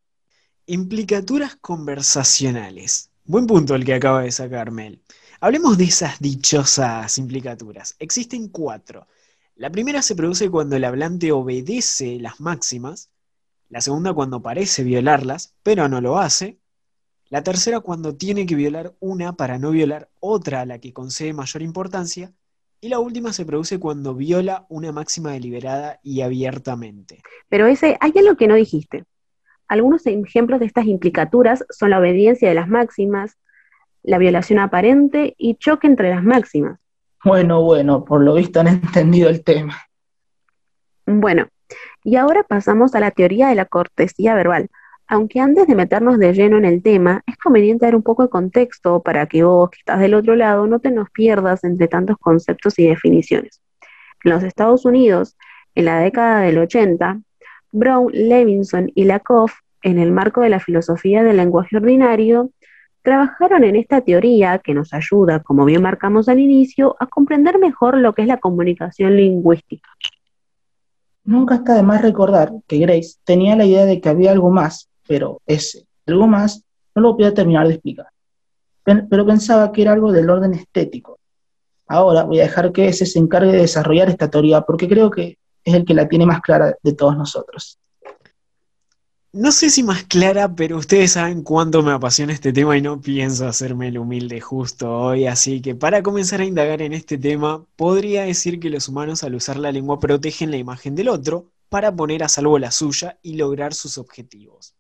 Implicaturas 0.67 1.55
conversacionales. 1.55 3.10
Buen 3.25 3.47
punto 3.47 3.75
el 3.75 3.85
que 3.85 3.95
acaba 3.95 4.23
de 4.23 4.33
sacar 4.33 4.71
Mel. 4.71 5.03
Hablemos 5.41 5.79
de 5.79 5.85
esas 5.85 6.19
dichosas 6.21 7.17
implicaturas. 7.19 7.95
Existen 7.99 8.49
cuatro. 8.49 9.07
La 9.55 9.71
primera 9.71 10.03
se 10.03 10.17
produce 10.17 10.50
cuando 10.50 10.77
el 10.77 10.85
hablante 10.85 11.31
obedece 11.31 12.19
las 12.19 12.41
máximas, 12.41 13.11
la 13.69 13.81
segunda 13.83 14.15
cuando 14.15 14.43
parece 14.43 14.83
violarlas, 14.83 15.55
pero 15.62 15.89
no 15.89 16.00
lo 16.00 16.19
hace, 16.19 16.59
la 17.29 17.43
tercera 17.43 17.81
cuando 17.81 18.17
tiene 18.17 18.47
que 18.47 18.57
violar 18.57 18.97
una 19.00 19.35
para 19.35 19.59
no 19.59 19.71
violar 19.71 20.11
otra 20.19 20.62
a 20.62 20.67
la 20.67 20.79
que 20.79 20.93
concede 20.93 21.33
mayor 21.33 21.62
importancia, 21.62 22.33
y 22.81 22.89
la 22.89 22.99
última 22.99 23.33
se 23.33 23.45
produce 23.45 23.79
cuando 23.79 24.15
viola 24.15 24.67
una 24.71 24.91
máxima 24.93 25.33
deliberada 25.33 26.00
y 26.03 26.23
abiertamente. 26.23 27.23
Pero 27.49 27.67
ese, 27.67 27.97
hay 28.00 28.12
algo 28.17 28.37
que 28.37 28.49
no 28.49 28.55
dijiste. 28.55 29.05
Algunos 29.71 30.05
ejemplos 30.05 30.59
de 30.59 30.67
estas 30.67 30.87
implicaturas 30.87 31.65
son 31.71 31.91
la 31.91 32.00
obediencia 32.00 32.49
de 32.49 32.57
las 32.57 32.67
máximas, 32.67 33.39
la 34.03 34.19
violación 34.19 34.59
aparente 34.59 35.37
y 35.39 35.55
choque 35.55 35.87
entre 35.87 36.11
las 36.11 36.25
máximas. 36.25 36.81
Bueno, 37.25 37.62
bueno, 37.62 38.05
por 38.05 38.21
lo 38.21 38.35
visto 38.35 38.59
han 38.59 38.67
entendido 38.67 39.31
el 39.31 39.45
tema. 39.45 39.77
Bueno, 41.07 41.47
y 42.03 42.17
ahora 42.17 42.43
pasamos 42.43 42.97
a 42.97 43.00
la 43.00 43.12
teoría 43.12 43.49
de 43.49 43.55
la 43.55 43.65
cortesía 43.65 44.35
verbal. 44.35 44.71
Aunque 45.07 45.39
antes 45.39 45.69
de 45.69 45.77
meternos 45.77 46.19
de 46.19 46.33
lleno 46.33 46.59
en 46.59 46.65
el 46.65 46.83
tema, 46.83 47.23
es 47.25 47.37
conveniente 47.37 47.87
dar 47.87 47.95
un 47.95 48.03
poco 48.03 48.25
de 48.25 48.29
contexto 48.29 49.00
para 49.05 49.27
que 49.27 49.45
vos, 49.45 49.71
que 49.71 49.79
estás 49.79 50.00
del 50.00 50.15
otro 50.15 50.35
lado, 50.35 50.67
no 50.67 50.81
te 50.81 50.91
nos 50.91 51.09
pierdas 51.11 51.62
entre 51.62 51.87
tantos 51.87 52.17
conceptos 52.19 52.77
y 52.81 52.89
definiciones. 52.89 53.61
En 54.25 54.33
los 54.33 54.43
Estados 54.43 54.85
Unidos, 54.85 55.37
en 55.77 55.85
la 55.85 56.00
década 56.00 56.41
del 56.41 56.59
80, 56.59 57.21
Brown, 57.73 58.11
Levinson 58.12 58.91
y 58.95 59.05
Lakoff, 59.05 59.53
en 59.83 59.99
el 59.99 60.12
marco 60.12 60.41
de 60.41 60.50
la 60.50 60.61
filosofía 60.61 61.23
del 61.23 61.39
lenguaje 61.39 61.77
ordinario, 61.77 62.50
trabajaron 63.03 63.65
en 63.65 63.77
esta 63.77 64.03
teoría 64.03 64.59
que 64.59 64.75
nos 64.75 64.93
ayuda, 64.93 65.41
como 65.41 65.65
bien 65.65 65.83
marcamos 65.83 66.29
al 66.29 66.39
inicio, 66.39 66.97
a 67.00 67.07
comprender 67.07 67.59
mejor 67.59 67.97
lo 67.97 68.15
que 68.15 68.23
es 68.23 68.29
la 68.29 68.39
comunicación 68.39 69.17
lingüística. 69.17 69.89
Nunca 71.25 71.57
está 71.57 71.75
de 71.75 71.83
más 71.83 72.03
recordar 72.03 72.53
que 72.67 72.79
Grace 72.79 73.17
tenía 73.25 73.57
la 73.57 73.65
idea 73.65 73.85
de 73.85 74.00
que 74.00 74.09
había 74.09 74.33
algo 74.33 74.50
más, 74.50 74.89
pero 75.07 75.41
ese 75.47 75.87
algo 76.07 76.27
más 76.27 76.65
no 76.95 77.03
lo 77.03 77.17
podía 77.17 77.33
terminar 77.33 77.67
de 77.69 77.75
explicar. 77.75 78.09
Pero 78.83 79.27
pensaba 79.27 79.71
que 79.71 79.83
era 79.83 79.93
algo 79.93 80.11
del 80.11 80.29
orden 80.29 80.55
estético. 80.55 81.19
Ahora 81.87 82.25
voy 82.25 82.41
a 82.41 82.45
dejar 82.45 82.73
que 82.73 82.89
ese 82.89 83.07
se 83.07 83.19
encargue 83.19 83.53
de 83.53 83.59
desarrollar 83.59 84.09
esta 84.09 84.31
teoría 84.31 84.62
porque 84.62 84.89
creo 84.89 85.11
que 85.11 85.39
es 85.64 85.75
el 85.75 85.85
que 85.85 85.95
la 85.95 86.09
tiene 86.09 86.26
más 86.26 86.40
clara 86.40 86.76
de 86.83 86.93
todos 86.93 87.17
nosotros. 87.17 87.79
No 89.33 89.52
sé 89.52 89.71
si 89.71 89.85
más 89.85 90.02
clara, 90.02 90.57
pero 90.57 90.76
ustedes 90.76 91.12
saben 91.12 91.45
cuánto 91.45 91.85
me 91.85 91.93
apasiona 91.93 92.33
este 92.33 92.52
tema 92.52 92.76
y 92.76 92.83
no 92.83 93.00
pienso 93.00 93.47
hacerme 93.47 93.87
el 93.87 93.99
humilde 93.99 94.40
justo 94.40 94.90
hoy, 94.90 95.26
así 95.26 95.62
que 95.62 95.76
para 95.76 96.02
comenzar 96.02 96.40
a 96.40 96.45
indagar 96.45 96.83
en 96.83 96.93
este 96.93 97.17
tema, 97.17 97.64
podría 97.76 98.25
decir 98.25 98.59
que 98.59 98.71
los 98.71 98.88
humanos 98.88 99.23
al 99.23 99.37
usar 99.37 99.57
la 99.57 99.71
lengua 99.71 100.00
protegen 100.00 100.50
la 100.50 100.57
imagen 100.57 100.97
del 100.97 101.09
otro 101.09 101.52
para 101.69 101.95
poner 101.95 102.25
a 102.25 102.29
salvo 102.29 102.59
la 102.59 102.73
suya 102.73 103.21
y 103.23 103.37
lograr 103.37 103.73
sus 103.73 103.99
objetivos. 103.99 104.75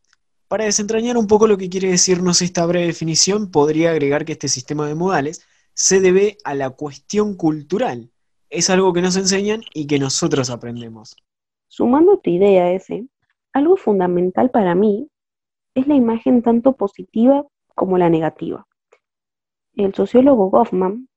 Para 0.48 0.64
desentrañar 0.64 1.16
un 1.16 1.28
poco 1.28 1.46
lo 1.46 1.56
que 1.56 1.70
quiere 1.70 1.88
decirnos 1.88 2.42
esta 2.42 2.66
breve 2.66 2.88
definición, 2.88 3.52
podría 3.52 3.92
agregar 3.92 4.24
que 4.24 4.32
este 4.32 4.48
sistema 4.48 4.88
de 4.88 4.96
modales 4.96 5.42
se 5.74 6.00
debe 6.00 6.38
a 6.42 6.56
la 6.56 6.70
cuestión 6.70 7.36
cultural. 7.36 8.10
Es 8.50 8.68
algo 8.68 8.92
que 8.92 9.00
nos 9.00 9.16
enseñan 9.16 9.60
y 9.72 9.86
que 9.86 10.00
nosotros 10.00 10.50
aprendemos. 10.50 11.16
Sumando 11.68 12.18
tu 12.18 12.30
idea 12.30 12.72
ese, 12.72 13.06
algo 13.52 13.76
fundamental 13.76 14.50
para 14.50 14.74
mí 14.74 15.08
es 15.76 15.86
la 15.86 15.94
imagen 15.94 16.42
tanto 16.42 16.72
positiva 16.72 17.46
como 17.76 17.96
la 17.96 18.10
negativa. 18.10 18.66
El 19.76 19.94
sociólogo 19.94 20.50
Goffman, 20.50 21.08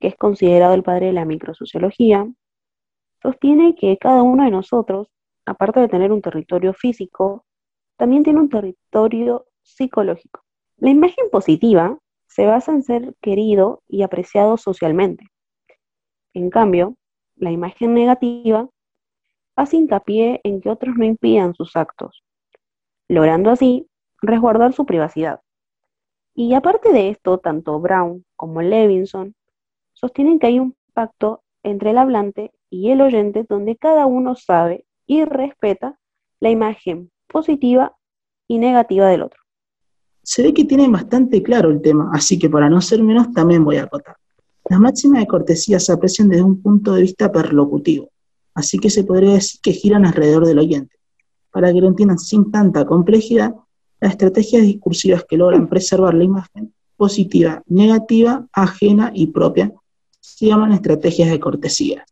que 0.00 0.08
es 0.08 0.16
considerado 0.16 0.72
el 0.72 0.82
padre 0.82 1.08
de 1.08 1.12
la 1.12 1.26
microsociología, 1.26 2.26
sostiene 3.20 3.74
que 3.74 3.98
cada 3.98 4.22
uno 4.22 4.44
de 4.44 4.50
nosotros, 4.50 5.08
aparte 5.44 5.80
de 5.80 5.88
tener 5.88 6.10
un 6.10 6.22
territorio 6.22 6.72
físico, 6.72 7.44
también 7.98 8.22
tiene 8.22 8.40
un 8.40 8.48
territorio 8.48 9.44
psicológico. 9.60 10.40
La 10.78 10.88
imagen 10.88 11.28
positiva 11.30 11.98
se 12.26 12.46
basa 12.46 12.72
en 12.72 12.82
ser 12.82 13.14
querido 13.20 13.82
y 13.88 14.02
apreciado 14.02 14.56
socialmente. 14.56 15.26
En 16.36 16.50
cambio, 16.50 16.96
la 17.36 17.50
imagen 17.50 17.94
negativa 17.94 18.68
hace 19.56 19.78
hincapié 19.78 20.42
en 20.44 20.60
que 20.60 20.68
otros 20.68 20.94
no 20.98 21.06
impidan 21.06 21.54
sus 21.54 21.76
actos, 21.76 22.24
logrando 23.08 23.48
así 23.48 23.88
resguardar 24.20 24.74
su 24.74 24.84
privacidad. 24.84 25.40
Y 26.34 26.52
aparte 26.52 26.92
de 26.92 27.08
esto, 27.08 27.38
tanto 27.38 27.80
Brown 27.80 28.26
como 28.36 28.60
Levinson 28.60 29.34
sostienen 29.94 30.38
que 30.38 30.48
hay 30.48 30.58
un 30.58 30.76
pacto 30.92 31.42
entre 31.62 31.92
el 31.92 31.96
hablante 31.96 32.52
y 32.68 32.90
el 32.90 33.00
oyente 33.00 33.46
donde 33.48 33.76
cada 33.76 34.04
uno 34.04 34.34
sabe 34.34 34.84
y 35.06 35.24
respeta 35.24 35.98
la 36.38 36.50
imagen 36.50 37.10
positiva 37.28 37.96
y 38.46 38.58
negativa 38.58 39.08
del 39.08 39.22
otro. 39.22 39.40
Se 40.22 40.42
ve 40.42 40.52
que 40.52 40.66
tienen 40.66 40.92
bastante 40.92 41.42
claro 41.42 41.70
el 41.70 41.80
tema, 41.80 42.10
así 42.12 42.38
que 42.38 42.50
para 42.50 42.68
no 42.68 42.82
ser 42.82 43.02
menos 43.02 43.32
también 43.32 43.64
voy 43.64 43.76
a 43.78 43.84
acotar. 43.84 44.16
Las 44.68 44.80
máximas 44.80 45.20
de 45.20 45.26
cortesía 45.26 45.78
se 45.78 45.92
aprecian 45.92 46.28
desde 46.28 46.42
un 46.42 46.60
punto 46.60 46.94
de 46.94 47.02
vista 47.02 47.30
perlocutivo, 47.30 48.10
así 48.54 48.78
que 48.78 48.90
se 48.90 49.04
podría 49.04 49.34
decir 49.34 49.60
que 49.62 49.72
giran 49.72 50.04
alrededor 50.04 50.44
del 50.44 50.58
oyente. 50.58 50.96
Para 51.52 51.72
que 51.72 51.80
lo 51.80 51.88
entiendan 51.88 52.18
sin 52.18 52.50
tanta 52.50 52.84
complejidad, 52.84 53.54
las 54.00 54.12
estrategias 54.12 54.62
discursivas 54.62 55.24
que 55.24 55.36
logran 55.36 55.68
preservar 55.68 56.14
la 56.14 56.24
imagen 56.24 56.74
positiva, 56.96 57.62
negativa, 57.66 58.46
ajena 58.52 59.12
y 59.14 59.28
propia 59.28 59.72
se 60.20 60.46
llaman 60.46 60.72
estrategias 60.72 61.30
de 61.30 61.38
cortesía. 61.38 62.04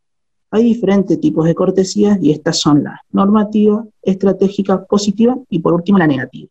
Hay 0.51 0.63
diferentes 0.63 1.21
tipos 1.21 1.47
de 1.47 1.55
cortesías 1.55 2.19
y 2.23 2.31
estas 2.31 2.61
son 2.61 2.85
la 2.85 3.01
normativa, 3.11 3.85
estratégica, 4.01 4.85
positiva 4.85 5.37
y 5.51 5.59
por 5.59 5.75
último 5.75 5.99
la 5.99 6.07
negativa. 6.07 6.49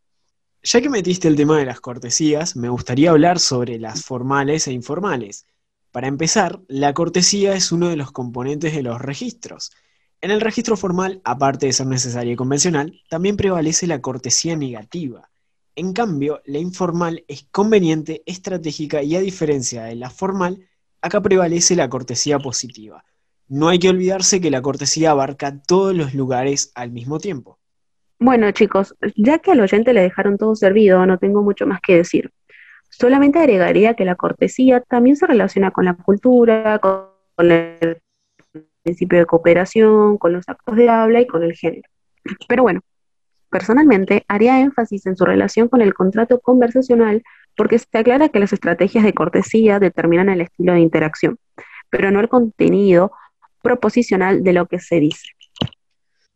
Ya 0.62 0.82
que 0.82 0.90
metiste 0.90 1.28
el 1.28 1.36
tema 1.36 1.58
de 1.58 1.66
las 1.66 1.80
cortesías, 1.80 2.56
me 2.56 2.70
gustaría 2.70 3.12
hablar 3.12 3.40
sobre 3.40 3.80
las 3.80 4.04
formales 4.04 4.68
e 4.68 4.74
informales. 4.74 5.46
Para 5.94 6.08
empezar, 6.08 6.60
la 6.68 6.92
cortesía 6.96 7.54
es 7.54 7.72
uno 7.72 7.88
de 7.88 7.96
los 7.96 8.12
componentes 8.12 8.74
de 8.74 8.82
los 8.82 9.00
registros. 9.00 9.72
En 10.22 10.32
el 10.32 10.42
registro 10.42 10.76
formal, 10.76 11.22
aparte 11.24 11.68
de 11.68 11.74
ser 11.74 11.86
necesaria 11.86 12.34
y 12.34 12.36
convencional, 12.36 13.00
también 13.12 13.38
prevalece 13.38 13.86
la 13.86 14.02
cortesía 14.02 14.56
negativa. 14.56 15.30
En 15.76 15.94
cambio, 15.94 16.42
la 16.46 16.58
informal 16.58 17.24
es 17.28 17.46
conveniente, 17.52 18.24
estratégica 18.26 19.04
y 19.04 19.16
a 19.16 19.20
diferencia 19.20 19.84
de 19.84 19.96
la 19.96 20.10
formal, 20.10 20.68
acá 21.00 21.22
prevalece 21.22 21.76
la 21.76 21.90
cortesía 21.90 22.40
positiva. 22.40 23.06
No 23.48 23.70
hay 23.70 23.78
que 23.78 23.90
olvidarse 23.90 24.42
que 24.42 24.50
la 24.50 24.64
cortesía 24.64 25.12
abarca 25.12 25.62
todos 25.62 25.96
los 25.96 26.16
lugares 26.16 26.72
al 26.74 26.90
mismo 26.90 27.20
tiempo. 27.20 27.60
Bueno, 28.18 28.50
chicos, 28.52 28.96
ya 29.16 29.38
que 29.38 29.52
al 29.52 29.60
oyente 29.60 29.94
le 29.94 30.02
dejaron 30.02 30.40
todo 30.40 30.56
servido, 30.56 31.06
no 31.06 31.20
tengo 31.20 31.44
mucho 31.44 31.68
más 31.68 31.82
que 31.82 31.98
decir. 31.98 32.32
Solamente 32.98 33.40
agregaría 33.40 33.96
que 33.96 34.06
la 34.06 34.16
cortesía 34.16 34.82
también 34.82 35.16
se 35.16 35.26
relaciona 35.26 35.72
con 35.72 35.86
la 35.86 35.96
cultura, 35.96 36.80
con 36.80 37.10
el 37.38 38.02
principio 38.84 39.18
de 39.18 39.26
cooperación, 39.26 40.18
con 40.20 40.34
los 40.34 40.48
actos 40.48 40.76
de 40.76 40.90
habla 40.90 41.20
y 41.20 41.26
con 41.26 41.44
el 41.44 41.56
género. 41.56 41.90
Pero 42.48 42.64
bueno, 42.64 42.82
personalmente 43.50 44.26
haría 44.28 44.60
énfasis 44.60 45.08
en 45.08 45.18
su 45.18 45.26
relación 45.26 45.70
con 45.70 45.82
el 45.82 45.94
contrato 45.94 46.40
conversacional 46.40 47.24
porque 47.56 47.80
se 47.80 47.98
aclara 47.98 48.30
que 48.30 48.40
las 48.40 48.54
estrategias 48.54 49.04
de 49.04 49.14
cortesía 49.14 49.80
determinan 49.80 50.30
el 50.30 50.42
estilo 50.42 50.74
de 50.74 50.82
interacción, 50.82 51.38
pero 51.90 52.12
no 52.12 52.20
el 52.20 52.30
contenido 52.30 53.12
proposicional 53.64 54.44
de 54.44 54.54
lo 54.54 54.68
que 54.68 54.80
se 54.80 55.00
dice. 55.00 55.30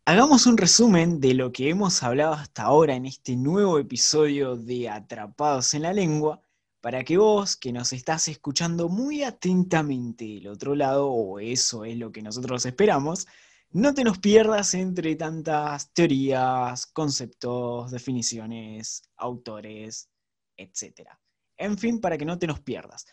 Hagamos 0.06 0.46
un 0.46 0.56
resumen 0.56 1.20
de 1.20 1.34
lo 1.34 1.52
que 1.52 1.68
hemos 1.68 2.02
hablado 2.02 2.32
hasta 2.32 2.62
ahora 2.62 2.94
en 2.94 3.06
este 3.06 3.36
nuevo 3.36 3.78
episodio 3.78 4.56
de 4.56 4.88
Atrapados 4.88 5.74
en 5.74 5.82
la 5.82 5.92
Lengua, 5.92 6.40
para 6.80 7.04
que 7.04 7.18
vos, 7.18 7.56
que 7.56 7.72
nos 7.72 7.92
estás 7.92 8.28
escuchando 8.28 8.88
muy 8.88 9.22
atentamente 9.22 10.24
del 10.24 10.48
otro 10.48 10.74
lado, 10.74 11.10
o 11.10 11.40
eso 11.40 11.84
es 11.84 11.96
lo 11.98 12.12
que 12.12 12.22
nosotros 12.22 12.64
esperamos, 12.66 13.26
no 13.70 13.92
te 13.92 14.04
nos 14.04 14.18
pierdas 14.18 14.72
entre 14.74 15.14
tantas 15.16 15.92
teorías, 15.92 16.86
conceptos, 16.86 17.90
definiciones, 17.90 19.02
autores, 19.16 20.08
etc. 20.56 21.10
En 21.56 21.76
fin, 21.76 22.00
para 22.00 22.16
que 22.16 22.24
no 22.24 22.38
te 22.38 22.46
nos 22.46 22.60
pierdas. 22.60 23.06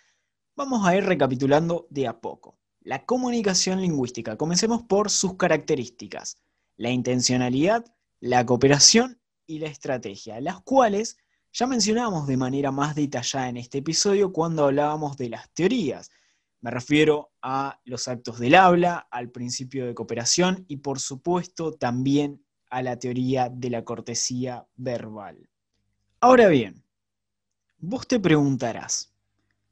Vamos 0.56 0.88
a 0.88 0.96
ir 0.96 1.04
recapitulando 1.04 1.88
de 1.90 2.08
a 2.08 2.22
poco. 2.22 2.58
La 2.80 3.06
comunicación 3.06 3.82
lingüística. 3.82 4.38
Comencemos 4.38 4.84
por 4.84 5.10
sus 5.10 5.36
características. 5.36 6.38
La 6.78 6.92
intencionalidad, 6.92 7.84
la 8.20 8.46
cooperación 8.46 9.20
y 9.46 9.60
la 9.60 9.68
estrategia, 9.68 10.40
las 10.40 10.62
cuales 10.62 11.18
ya 11.56 11.68
mencionamos 11.68 12.28
de 12.28 12.36
manera 12.36 12.72
más 12.72 12.96
detallada 12.96 13.48
en 13.48 13.56
este 13.56 13.78
episodio 13.78 14.34
cuando 14.34 14.66
hablábamos 14.66 15.16
de 15.16 15.30
las 15.30 15.50
teorías. 15.52 16.12
Me 16.60 16.70
refiero 16.70 17.32
a 17.42 17.80
los 17.86 18.10
actos 18.10 18.40
del 18.40 18.56
habla, 18.56 19.08
al 19.10 19.32
principio 19.32 19.86
de 19.86 19.96
cooperación 19.96 20.66
y 20.68 20.78
por 20.78 21.00
supuesto 21.00 21.72
también 21.72 22.44
a 22.70 22.82
la 22.82 23.00
teoría 23.00 23.48
de 23.48 23.70
la 23.70 23.86
cortesía 23.86 24.68
verbal. 24.76 25.50
Ahora 26.20 26.50
bien, 26.50 26.84
vos 27.78 28.06
te 28.06 28.20
preguntarás, 28.20 29.14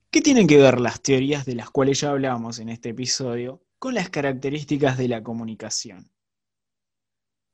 ¿Qué 0.09 0.21
tienen 0.21 0.47
que 0.47 0.57
ver 0.57 0.79
las 0.79 1.01
teorías 1.01 1.43
de 1.43 1.55
las 1.55 1.71
cuales 1.71 1.99
ya 1.99 2.11
hablábamos 2.11 2.59
en 2.59 2.69
este 2.69 2.89
episodio 2.89 3.63
con 3.79 3.95
las 3.95 4.09
características 4.09 4.95
de 4.95 5.07
la 5.07 5.23
comunicación? 5.23 6.11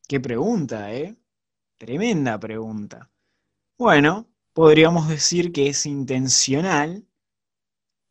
Qué 0.07 0.19
pregunta, 0.19 0.93
¿eh? 0.93 1.15
Tremenda 1.77 2.37
pregunta. 2.37 3.09
Bueno, 3.79 4.27
podríamos 4.51 5.07
decir 5.07 5.53
que 5.53 5.69
es 5.69 5.85
intencional 5.85 7.07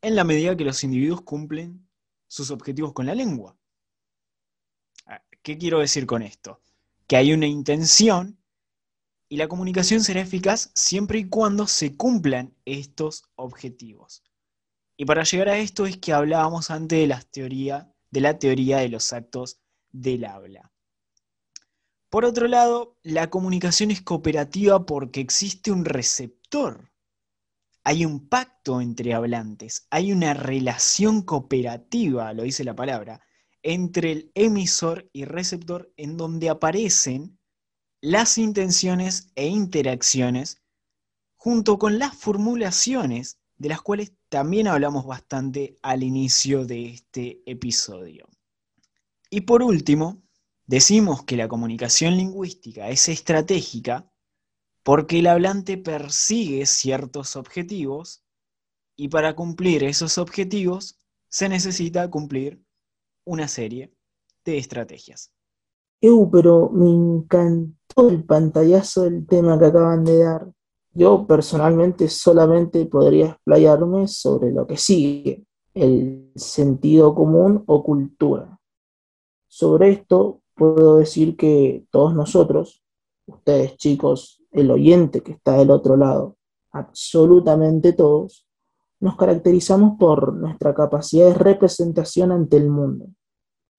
en 0.00 0.16
la 0.16 0.24
medida 0.24 0.56
que 0.56 0.64
los 0.64 0.82
individuos 0.82 1.20
cumplen 1.20 1.86
sus 2.26 2.50
objetivos 2.50 2.94
con 2.94 3.04
la 3.04 3.14
lengua. 3.14 3.54
Ah, 5.04 5.22
¿Qué 5.42 5.58
quiero 5.58 5.80
decir 5.80 6.06
con 6.06 6.22
esto? 6.22 6.62
Que 7.06 7.16
hay 7.16 7.34
una 7.34 7.46
intención 7.46 8.42
y 9.28 9.36
la 9.36 9.46
comunicación 9.46 10.02
será 10.02 10.22
eficaz 10.22 10.70
siempre 10.74 11.18
y 11.18 11.28
cuando 11.28 11.66
se 11.66 11.98
cumplan 11.98 12.56
estos 12.64 13.24
objetivos. 13.36 14.22
Y 14.96 15.04
para 15.04 15.24
llegar 15.24 15.50
a 15.50 15.58
esto 15.58 15.84
es 15.84 15.98
que 15.98 16.14
hablábamos 16.14 16.70
antes 16.70 17.06
de, 17.06 17.14
teoría, 17.30 17.92
de 18.10 18.20
la 18.22 18.38
teoría 18.38 18.78
de 18.78 18.88
los 18.88 19.12
actos 19.12 19.60
del 19.92 20.24
habla. 20.24 20.72
Por 22.10 22.24
otro 22.24 22.48
lado, 22.48 22.96
la 23.02 23.28
comunicación 23.28 23.90
es 23.90 24.00
cooperativa 24.00 24.86
porque 24.86 25.20
existe 25.20 25.70
un 25.70 25.84
receptor. 25.84 26.90
Hay 27.84 28.04
un 28.04 28.28
pacto 28.28 28.80
entre 28.80 29.14
hablantes, 29.14 29.86
hay 29.90 30.12
una 30.12 30.34
relación 30.34 31.22
cooperativa, 31.22 32.32
lo 32.32 32.44
dice 32.44 32.64
la 32.64 32.74
palabra, 32.74 33.20
entre 33.62 34.12
el 34.12 34.32
emisor 34.34 35.10
y 35.12 35.24
receptor 35.24 35.92
en 35.96 36.16
donde 36.16 36.48
aparecen 36.48 37.38
las 38.00 38.38
intenciones 38.38 39.30
e 39.34 39.48
interacciones 39.48 40.62
junto 41.36 41.78
con 41.78 41.98
las 41.98 42.16
formulaciones 42.16 43.38
de 43.56 43.68
las 43.68 43.82
cuales 43.82 44.12
también 44.28 44.68
hablamos 44.68 45.04
bastante 45.04 45.76
al 45.82 46.02
inicio 46.02 46.64
de 46.64 46.86
este 46.86 47.42
episodio. 47.44 48.28
Y 49.30 49.42
por 49.42 49.62
último, 49.62 50.22
decimos 50.68 51.24
que 51.24 51.36
la 51.36 51.48
comunicación 51.48 52.16
lingüística 52.16 52.88
es 52.90 53.08
estratégica 53.08 54.08
porque 54.84 55.18
el 55.18 55.26
hablante 55.26 55.78
persigue 55.78 56.64
ciertos 56.66 57.36
objetivos 57.36 58.22
y 58.94 59.08
para 59.08 59.34
cumplir 59.34 59.82
esos 59.82 60.18
objetivos 60.18 60.98
se 61.28 61.48
necesita 61.48 62.08
cumplir 62.10 62.62
una 63.24 63.48
serie 63.48 63.92
de 64.44 64.58
estrategias. 64.58 65.32
Eu, 66.00 66.30
pero 66.30 66.70
me 66.70 66.88
encantó 66.88 68.08
el 68.08 68.24
pantallazo 68.24 69.02
del 69.02 69.26
tema 69.26 69.58
que 69.58 69.66
acaban 69.66 70.04
de 70.04 70.18
dar. 70.18 70.52
Yo 70.92 71.26
personalmente 71.26 72.08
solamente 72.08 72.86
podría 72.86 73.26
explayarme 73.26 74.06
sobre 74.06 74.52
lo 74.52 74.66
que 74.66 74.76
sigue, 74.76 75.44
el 75.74 76.30
sentido 76.36 77.14
común 77.14 77.64
o 77.66 77.82
cultura. 77.82 78.58
Sobre 79.48 79.90
esto 79.90 80.42
puedo 80.58 80.96
decir 80.96 81.36
que 81.36 81.86
todos 81.90 82.14
nosotros, 82.14 82.82
ustedes 83.26 83.76
chicos, 83.76 84.42
el 84.50 84.70
oyente 84.70 85.22
que 85.22 85.32
está 85.32 85.56
del 85.56 85.70
otro 85.70 85.96
lado, 85.96 86.36
absolutamente 86.72 87.92
todos, 87.92 88.46
nos 89.00 89.16
caracterizamos 89.16 89.96
por 89.98 90.34
nuestra 90.34 90.74
capacidad 90.74 91.26
de 91.26 91.34
representación 91.34 92.32
ante 92.32 92.56
el 92.56 92.68
mundo. 92.68 93.06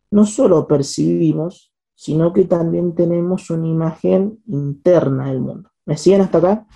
No 0.10 0.26
solo 0.26 0.66
percibimos, 0.66 1.74
sino 1.94 2.32
que 2.32 2.46
también 2.46 2.96
tenemos 2.96 3.50
una 3.50 3.68
imagen 3.68 4.42
interna 4.48 5.28
del 5.28 5.42
mundo. 5.42 5.70
¿Me 5.86 5.98
siguen 5.98 6.22
hasta 6.22 6.38
acá? 6.38 6.68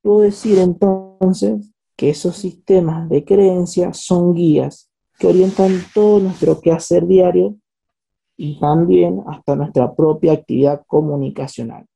Puedo 0.00 0.20
decir 0.20 0.58
entonces 0.58 1.72
que 1.96 2.10
esos 2.10 2.36
sistemas 2.36 3.08
de 3.08 3.24
creencias 3.24 3.98
son 3.98 4.34
guías 4.34 4.90
que 5.18 5.26
orientan 5.26 5.72
todo 5.92 6.20
nuestro 6.20 6.60
quehacer 6.60 7.06
diario 7.06 7.56
y 8.36 8.58
también 8.60 9.22
hasta 9.26 9.56
nuestra 9.56 9.94
propia 9.94 10.32
actividad 10.32 10.82
comunicacional. 10.86 11.86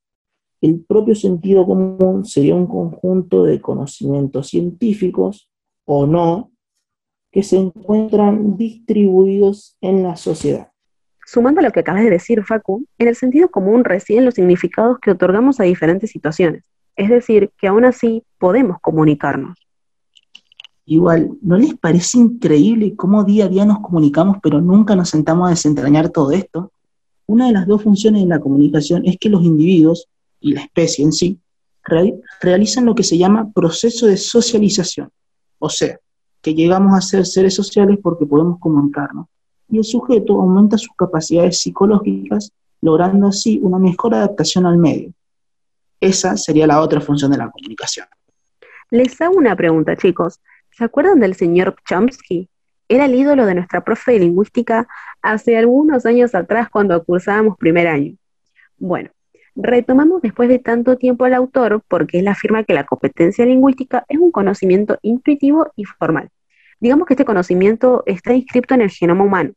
El 0.61 0.85
propio 0.85 1.15
sentido 1.15 1.67
común 1.67 2.25
sería 2.25 2.55
un 2.55 2.67
conjunto 2.67 3.45
de 3.45 3.61
conocimientos 3.61 4.49
científicos 4.49 5.51
o 5.85 6.07
no 6.07 6.51
que 7.31 7.43
se 7.43 7.57
encuentran 7.57 8.57
distribuidos 8.57 9.77
en 9.81 10.03
la 10.03 10.17
sociedad. 10.17 10.69
Sumando 11.27 11.61
a 11.61 11.63
lo 11.63 11.71
que 11.71 11.81
acabas 11.81 12.03
de 12.03 12.11
decir, 12.11 12.43
Facu, 12.45 12.85
en 12.99 13.09
el 13.09 13.15
sentido 13.15 13.51
común 13.51 13.85
residen 13.85 14.25
los 14.25 14.35
significados 14.35 14.99
que 14.99 15.13
otorgamos 15.13 15.61
a 15.61 15.65
diferentes 15.65 16.11
situaciones. 16.11 16.65
Es 16.97 17.09
decir, 17.09 17.51
que 17.57 17.69
aún 17.69 17.85
así 17.85 18.25
podemos 18.39 18.79
comunicarnos. 18.81 19.57
Igual, 20.91 21.39
¿no 21.41 21.57
les 21.57 21.75
parece 21.75 22.19
increíble 22.19 22.97
cómo 22.97 23.23
día 23.23 23.45
a 23.45 23.49
día 23.49 23.65
nos 23.65 23.79
comunicamos 23.79 24.39
pero 24.43 24.61
nunca 24.61 24.97
nos 24.97 25.11
sentamos 25.11 25.47
a 25.47 25.51
desentrañar 25.51 26.09
todo 26.09 26.33
esto? 26.33 26.73
Una 27.27 27.47
de 27.47 27.53
las 27.53 27.69
dos 27.69 27.85
funciones 27.85 28.23
de 28.23 28.29
la 28.29 28.41
comunicación 28.41 29.07
es 29.07 29.17
que 29.17 29.29
los 29.29 29.45
individuos, 29.45 30.09
y 30.41 30.53
la 30.53 30.63
especie 30.63 31.05
en 31.05 31.13
sí, 31.13 31.39
real- 31.85 32.21
realizan 32.41 32.87
lo 32.87 32.97
que 32.97 33.05
se 33.05 33.17
llama 33.17 33.53
proceso 33.53 34.09
de 34.09 34.17
socialización. 34.17 35.11
O 35.61 35.69
sea, 35.69 35.97
que 36.43 36.55
llegamos 36.57 36.93
a 36.99 37.01
ser 37.01 37.25
seres 37.25 37.55
sociales 37.55 38.01
porque 38.03 38.27
podemos 38.27 38.59
comunicarnos. 38.59 39.27
Y 39.69 39.79
el 39.79 39.85
sujeto 39.85 40.41
aumenta 40.41 40.77
sus 40.77 40.91
capacidades 40.99 41.61
psicológicas, 41.61 42.51
logrando 42.81 43.29
así 43.29 43.61
una 43.63 43.79
mejor 43.79 44.13
adaptación 44.13 44.67
al 44.67 44.77
medio. 44.77 45.13
Esa 46.01 46.37
sería 46.37 46.67
la 46.67 46.81
otra 46.81 47.01
función 47.01 47.31
de 47.31 47.39
la 47.39 47.49
comunicación. 47.49 48.09
Les 48.91 49.21
hago 49.21 49.37
una 49.37 49.55
pregunta, 49.55 49.97
chicos. 49.97 50.41
¿Se 50.81 50.85
acuerdan 50.85 51.21
del 51.21 51.35
señor 51.35 51.77
Chomsky? 51.87 52.49
Era 52.89 53.05
el 53.05 53.15
ídolo 53.15 53.45
de 53.45 53.55
nuestra 53.55 53.85
profe 53.85 54.13
de 54.13 54.21
lingüística 54.21 54.89
hace 55.21 55.59
algunos 55.59 56.07
años 56.07 56.35
atrás 56.35 56.71
cuando 56.71 57.05
cursábamos 57.05 57.59
primer 57.59 57.87
año. 57.87 58.17
Bueno, 58.79 59.11
retomamos 59.55 60.23
después 60.23 60.49
de 60.49 60.59
tanto 60.59 60.97
tiempo 60.97 61.27
al 61.27 61.35
autor 61.35 61.83
porque 61.87 62.21
él 62.21 62.29
afirma 62.29 62.65
que 62.65 62.73
la 62.73 62.87
competencia 62.87 63.45
lingüística 63.45 64.07
es 64.09 64.19
un 64.19 64.31
conocimiento 64.31 64.99
intuitivo 65.03 65.71
y 65.77 65.85
formal. 65.85 66.31
Digamos 66.81 67.07
que 67.07 67.13
este 67.13 67.27
conocimiento 67.27 68.03
está 68.07 68.33
inscrito 68.33 68.73
en 68.73 68.81
el 68.81 68.91
genoma 68.91 69.25
humano 69.25 69.53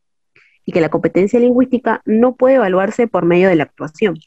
y 0.66 0.72
que 0.72 0.82
la 0.82 0.90
competencia 0.90 1.40
lingüística 1.40 2.02
no 2.04 2.34
puede 2.36 2.56
evaluarse 2.56 3.06
por 3.06 3.24
medio 3.24 3.48
de 3.48 3.56
la 3.56 3.62
actuación. 3.62 4.18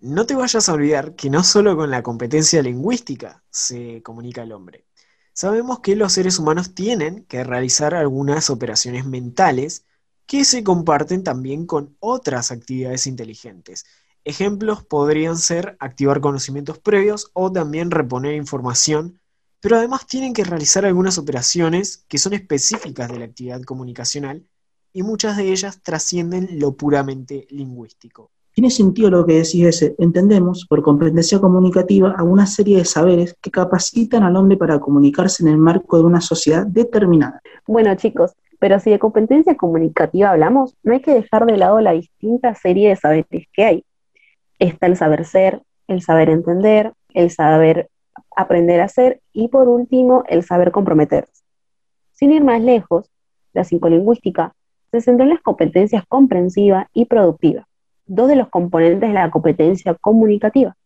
No 0.00 0.26
te 0.26 0.34
vayas 0.34 0.68
a 0.68 0.72
olvidar 0.72 1.14
que 1.14 1.30
no 1.30 1.44
solo 1.44 1.76
con 1.76 1.92
la 1.92 2.02
competencia 2.02 2.60
lingüística 2.60 3.40
se 3.50 4.02
comunica 4.02 4.42
el 4.42 4.50
hombre. 4.50 4.89
Sabemos 5.32 5.80
que 5.80 5.96
los 5.96 6.12
seres 6.12 6.38
humanos 6.38 6.74
tienen 6.74 7.24
que 7.24 7.44
realizar 7.44 7.94
algunas 7.94 8.50
operaciones 8.50 9.06
mentales 9.06 9.84
que 10.26 10.44
se 10.44 10.62
comparten 10.62 11.24
también 11.24 11.66
con 11.66 11.96
otras 11.98 12.52
actividades 12.52 13.06
inteligentes. 13.06 13.84
Ejemplos 14.24 14.84
podrían 14.84 15.38
ser 15.38 15.76
activar 15.80 16.20
conocimientos 16.20 16.78
previos 16.78 17.30
o 17.32 17.50
también 17.50 17.90
reponer 17.90 18.34
información, 18.34 19.20
pero 19.60 19.76
además 19.76 20.06
tienen 20.06 20.34
que 20.34 20.44
realizar 20.44 20.84
algunas 20.84 21.18
operaciones 21.18 22.04
que 22.06 22.18
son 22.18 22.34
específicas 22.34 23.10
de 23.10 23.18
la 23.18 23.24
actividad 23.24 23.62
comunicacional 23.62 24.46
y 24.92 25.02
muchas 25.02 25.36
de 25.36 25.50
ellas 25.50 25.82
trascienden 25.82 26.58
lo 26.58 26.76
puramente 26.76 27.46
lingüístico. 27.50 28.30
Tiene 28.52 28.70
sentido 28.70 29.10
lo 29.10 29.24
que 29.24 29.34
decís 29.34 29.64
ese. 29.64 29.94
Entendemos, 29.98 30.66
por 30.66 30.82
competencia 30.82 31.38
comunicativa, 31.38 32.14
a 32.16 32.22
una 32.22 32.46
serie 32.46 32.78
de 32.78 32.84
saberes 32.84 33.36
que 33.40 33.50
capacitan 33.50 34.22
al 34.22 34.36
hombre 34.36 34.56
para 34.56 34.80
comunicarse 34.80 35.42
en 35.42 35.50
el 35.50 35.58
marco 35.58 35.98
de 35.98 36.04
una 36.04 36.20
sociedad 36.20 36.66
determinada. 36.66 37.40
Bueno, 37.66 37.94
chicos, 37.94 38.34
pero 38.58 38.78
si 38.78 38.90
de 38.90 38.98
competencia 38.98 39.56
comunicativa 39.56 40.30
hablamos, 40.30 40.76
no 40.82 40.92
hay 40.92 41.00
que 41.00 41.14
dejar 41.14 41.46
de 41.46 41.56
lado 41.56 41.80
la 41.80 41.92
distinta 41.92 42.54
serie 42.54 42.90
de 42.90 42.96
saberes 42.96 43.46
que 43.52 43.64
hay. 43.64 43.84
Está 44.58 44.86
el 44.86 44.96
saber 44.96 45.24
ser, 45.24 45.62
el 45.88 46.02
saber 46.02 46.28
entender, 46.28 46.92
el 47.14 47.30
saber 47.30 47.88
aprender 48.36 48.80
a 48.80 48.88
ser 48.88 49.20
y 49.32 49.48
por 49.48 49.68
último 49.68 50.24
el 50.28 50.42
saber 50.44 50.72
comprometerse. 50.72 51.42
Sin 52.12 52.32
ir 52.32 52.44
más 52.44 52.60
lejos, 52.60 53.10
la 53.54 53.64
psicolingüística 53.64 54.54
se 54.90 55.00
centró 55.00 55.24
en 55.24 55.30
las 55.30 55.40
competencias 55.40 56.04
comprensiva 56.06 56.88
y 56.92 57.06
productiva, 57.06 57.66
dos 58.10 58.28
de 58.28 58.36
los 58.36 58.48
componentes 58.48 59.08
de 59.08 59.14
la 59.14 59.30
competencia 59.30 59.94
comunicativa. 59.94 60.76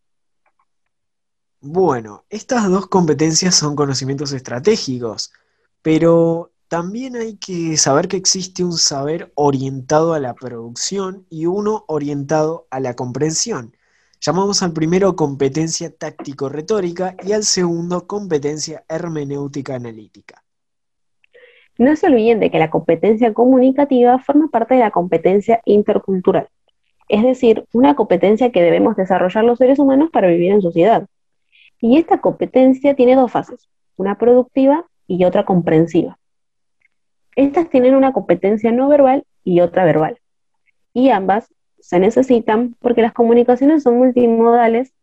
Bueno, 1.59 2.23
estas 2.29 2.69
dos 2.69 2.85
competencias 2.85 3.55
son 3.55 3.75
conocimientos 3.75 4.31
estratégicos, 4.31 5.33
pero 5.81 6.51
también 6.67 7.15
hay 7.15 7.37
que 7.37 7.77
saber 7.77 8.07
que 8.07 8.17
existe 8.17 8.63
un 8.63 8.73
saber 8.73 9.31
orientado 9.33 10.13
a 10.13 10.19
la 10.19 10.35
producción 10.35 11.25
y 11.31 11.47
uno 11.47 11.83
orientado 11.87 12.67
a 12.69 12.79
la 12.79 12.95
comprensión. 12.95 13.75
Llamamos 14.21 14.61
al 14.61 14.73
primero 14.73 15.15
competencia 15.15 15.89
táctico-retórica 15.89 17.15
y 17.23 17.31
al 17.31 17.43
segundo 17.43 18.05
competencia 18.05 18.85
hermenéutica 18.87 19.75
analítica. 19.75 20.43
No 21.79 21.95
se 21.95 22.05
olviden 22.05 22.39
de 22.39 22.51
que 22.51 22.59
la 22.59 22.69
competencia 22.69 23.33
comunicativa 23.33 24.19
forma 24.19 24.47
parte 24.49 24.75
de 24.75 24.81
la 24.81 24.91
competencia 24.91 25.61
intercultural, 25.65 26.47
es 27.07 27.23
decir, 27.23 27.65
una 27.73 27.95
competencia 27.95 28.51
que 28.51 28.61
debemos 28.61 28.95
desarrollar 28.95 29.43
los 29.43 29.57
seres 29.57 29.79
humanos 29.79 30.09
para 30.11 30.27
vivir 30.27 30.51
en 30.51 30.61
sociedad. 30.61 31.07
Y 31.79 31.97
esta 31.97 32.19
competencia 32.19 32.95
tiene 32.95 33.15
dos 33.15 33.31
fases, 33.31 33.69
una 33.95 34.17
productiva 34.17 34.85
y 35.07 35.23
otra 35.25 35.45
comprensiva. 35.45 36.17
Estas 37.35 37.69
tienen 37.69 37.95
una 37.95 38.13
competencia 38.13 38.71
no 38.71 38.87
verbal 38.87 39.25
y 39.43 39.59
otra 39.59 39.85
verbal. 39.85 40.17
Y 40.93 41.09
ambas 41.09 41.53
se 41.79 41.99
necesitan 41.99 42.75
porque 42.79 43.01
las 43.01 43.13
comunicaciones 43.13 43.83
son 43.83 43.97
multimodales 43.97 44.93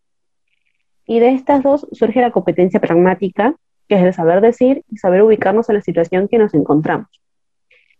y 1.07 1.19
de 1.19 1.29
estas 1.35 1.63
dos 1.63 1.87
surge 1.93 2.21
la 2.21 2.31
competencia 2.31 2.81
pragmática, 2.81 3.55
que 3.89 3.97
es 3.97 4.03
el 4.03 4.15
saber 4.15 4.41
decir 4.41 4.83
y 4.91 4.97
saber 4.97 5.23
ubicarnos 5.23 5.69
en 5.69 5.77
la 5.77 5.83
situación 5.83 6.29
que 6.29 6.39
nos 6.39 6.55
encontramos. 6.55 7.09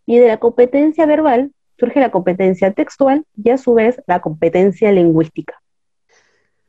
Y 0.07 0.19
de 0.19 0.29
la 0.29 0.39
competencia 0.39 1.07
verbal 1.07 1.53
surge 1.83 1.99
la 1.99 2.13
competencia 2.13 2.73
textual 2.73 3.27
y 3.35 3.51
a 3.51 3.59
su 3.59 3.75
vez 3.75 4.01
la 4.07 4.21
competencia 4.21 4.93
lingüística. 4.93 5.61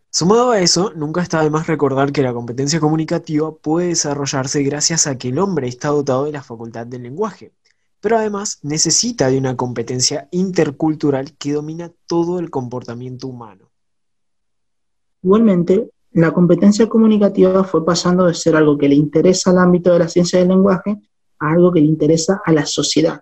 Sumado 0.10 0.49
a 0.49 0.60
eso, 0.60 0.91
nunca 0.95 1.21
está 1.21 1.43
de 1.43 1.52
más 1.52 1.67
recordar 1.67 2.12
que 2.12 2.23
la 2.23 2.34
competencia 2.34 2.80
comunicativa 2.80 3.54
puede 3.56 3.89
desarrollarse 3.89 4.63
gracias 4.63 5.06
a 5.06 5.15
que 5.19 5.28
el 5.28 5.38
hombre 5.38 5.67
está 5.67 5.89
dotado 5.89 6.26
de 6.26 6.32
la 6.32 6.41
facultad 6.41 6.88
del 6.88 7.04
lenguaje, 7.04 7.52
pero 7.99 8.17
además 8.17 8.58
necesita 8.63 9.30
de 9.30 9.38
una 9.38 9.56
competencia 9.56 10.28
intercultural 10.32 11.38
que 11.38 11.54
domina 11.54 11.91
todo 12.08 12.39
el 12.39 12.49
comportamiento 12.49 13.28
humano. 13.28 13.69
Igualmente, 15.21 15.91
la 16.13 16.32
competencia 16.32 16.89
comunicativa 16.89 17.63
fue 17.63 17.86
pasando 17.86 18.26
de 18.26 18.34
ser 18.34 18.56
algo 18.56 18.80
que 18.80 18.89
le 18.89 18.95
interesa 18.95 19.52
al 19.52 19.60
ámbito 19.60 19.93
de 19.93 19.99
la 19.99 20.10
ciencia 20.10 20.39
del 20.39 20.47
lenguaje 20.47 20.99
a 21.38 21.52
algo 21.52 21.71
que 21.71 21.82
le 21.82 21.88
interesa 21.88 22.41
a 22.43 22.52
la 22.52 22.65
sociedad. 22.65 23.21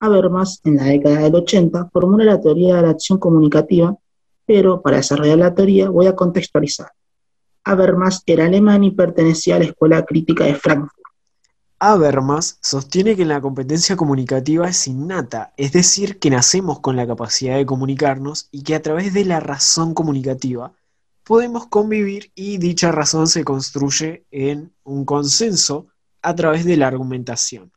Habermas, 0.00 0.60
en 0.64 0.76
la 0.76 0.84
década 0.84 1.20
del 1.20 1.34
80, 1.34 1.90
formula 1.92 2.24
la 2.24 2.40
teoría 2.40 2.76
de 2.76 2.82
la 2.82 2.90
acción 2.90 3.18
comunicativa, 3.18 3.96
pero 4.46 4.80
para 4.80 4.98
desarrollar 4.98 5.38
la 5.38 5.54
teoría 5.54 5.90
voy 5.90 6.06
a 6.06 6.14
contextualizar. 6.14 6.92
Habermas 7.64 8.22
era 8.26 8.46
alemán 8.46 8.84
y 8.84 8.92
pertenecía 8.92 9.56
a 9.56 9.58
la 9.58 9.66
Escuela 9.66 10.04
Crítica 10.04 10.44
de 10.44 10.54
Frankfurt. 10.54 10.92
Habermas 11.80 12.58
sostiene 12.60 13.14
que 13.14 13.24
la 13.24 13.40
competencia 13.40 13.96
comunicativa 13.96 14.68
es 14.68 14.88
innata, 14.88 15.52
es 15.56 15.72
decir, 15.72 16.18
que 16.18 16.30
nacemos 16.30 16.80
con 16.80 16.96
la 16.96 17.06
capacidad 17.06 17.56
de 17.56 17.66
comunicarnos 17.66 18.48
y 18.50 18.62
que 18.62 18.74
a 18.74 18.82
través 18.82 19.14
de 19.14 19.24
la 19.24 19.38
razón 19.38 19.94
comunicativa 19.94 20.72
podemos 21.24 21.66
convivir 21.66 22.32
y 22.34 22.58
dicha 22.58 22.90
razón 22.90 23.28
se 23.28 23.44
construye 23.44 24.24
en 24.30 24.72
un 24.82 25.04
consenso 25.04 25.86
a 26.22 26.34
través 26.34 26.64
de 26.64 26.76
la 26.76 26.88
argumentación. 26.88 27.70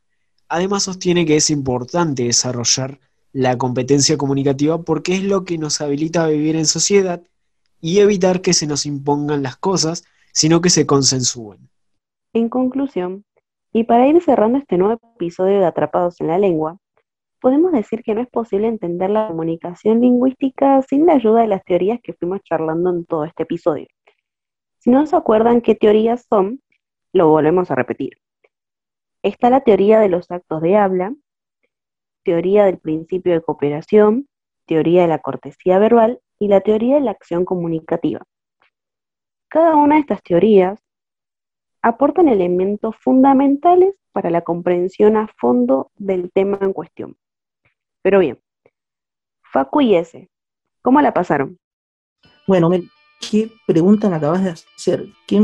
Además 0.54 0.82
sostiene 0.82 1.24
que 1.24 1.36
es 1.36 1.48
importante 1.48 2.24
desarrollar 2.24 3.00
la 3.32 3.56
competencia 3.56 4.18
comunicativa 4.18 4.82
porque 4.82 5.14
es 5.14 5.24
lo 5.24 5.46
que 5.46 5.56
nos 5.56 5.80
habilita 5.80 6.24
a 6.24 6.28
vivir 6.28 6.56
en 6.56 6.66
sociedad 6.66 7.22
y 7.80 8.00
evitar 8.00 8.42
que 8.42 8.52
se 8.52 8.66
nos 8.66 8.84
impongan 8.84 9.42
las 9.42 9.56
cosas, 9.56 10.04
sino 10.30 10.60
que 10.60 10.68
se 10.68 10.84
consensúen. 10.84 11.70
En 12.34 12.50
conclusión, 12.50 13.24
y 13.72 13.84
para 13.84 14.06
ir 14.06 14.22
cerrando 14.22 14.58
este 14.58 14.76
nuevo 14.76 15.00
episodio 15.14 15.58
de 15.58 15.64
Atrapados 15.64 16.20
en 16.20 16.26
la 16.26 16.36
Lengua, 16.36 16.76
podemos 17.40 17.72
decir 17.72 18.02
que 18.02 18.14
no 18.14 18.20
es 18.20 18.28
posible 18.28 18.68
entender 18.68 19.08
la 19.08 19.28
comunicación 19.28 20.02
lingüística 20.02 20.82
sin 20.82 21.06
la 21.06 21.14
ayuda 21.14 21.40
de 21.40 21.48
las 21.48 21.64
teorías 21.64 21.98
que 22.02 22.12
fuimos 22.12 22.42
charlando 22.42 22.90
en 22.90 23.06
todo 23.06 23.24
este 23.24 23.44
episodio. 23.44 23.86
Si 24.80 24.90
no 24.90 25.06
se 25.06 25.16
acuerdan 25.16 25.62
qué 25.62 25.74
teorías 25.74 26.26
son, 26.28 26.60
lo 27.14 27.30
volvemos 27.30 27.70
a 27.70 27.74
repetir. 27.74 28.18
Está 29.22 29.50
la 29.50 29.60
teoría 29.60 30.00
de 30.00 30.08
los 30.08 30.30
actos 30.30 30.60
de 30.62 30.76
habla, 30.76 31.14
teoría 32.24 32.64
del 32.64 32.78
principio 32.78 33.32
de 33.32 33.40
cooperación, 33.40 34.28
teoría 34.66 35.02
de 35.02 35.08
la 35.08 35.20
cortesía 35.20 35.78
verbal 35.78 36.20
y 36.38 36.48
la 36.48 36.60
teoría 36.60 36.96
de 36.96 37.02
la 37.02 37.12
acción 37.12 37.44
comunicativa. 37.44 38.22
Cada 39.48 39.76
una 39.76 39.96
de 39.96 40.00
estas 40.00 40.22
teorías 40.22 40.80
aportan 41.82 42.28
elementos 42.28 42.96
fundamentales 42.96 43.94
para 44.12 44.30
la 44.30 44.42
comprensión 44.42 45.16
a 45.16 45.28
fondo 45.38 45.90
del 45.94 46.32
tema 46.32 46.58
en 46.60 46.72
cuestión. 46.72 47.16
Pero 48.02 48.18
bien, 48.18 48.40
Facu 49.52 49.82
y 49.82 49.94
ese, 49.94 50.30
¿cómo 50.80 51.00
la 51.00 51.14
pasaron? 51.14 51.58
Bueno, 52.48 52.70
¿qué 53.20 53.50
pregunta 53.66 54.08
me 54.08 54.16
acabas 54.16 54.42
de 54.42 54.50
hacer? 54.50 55.06
¿Qué 55.28 55.40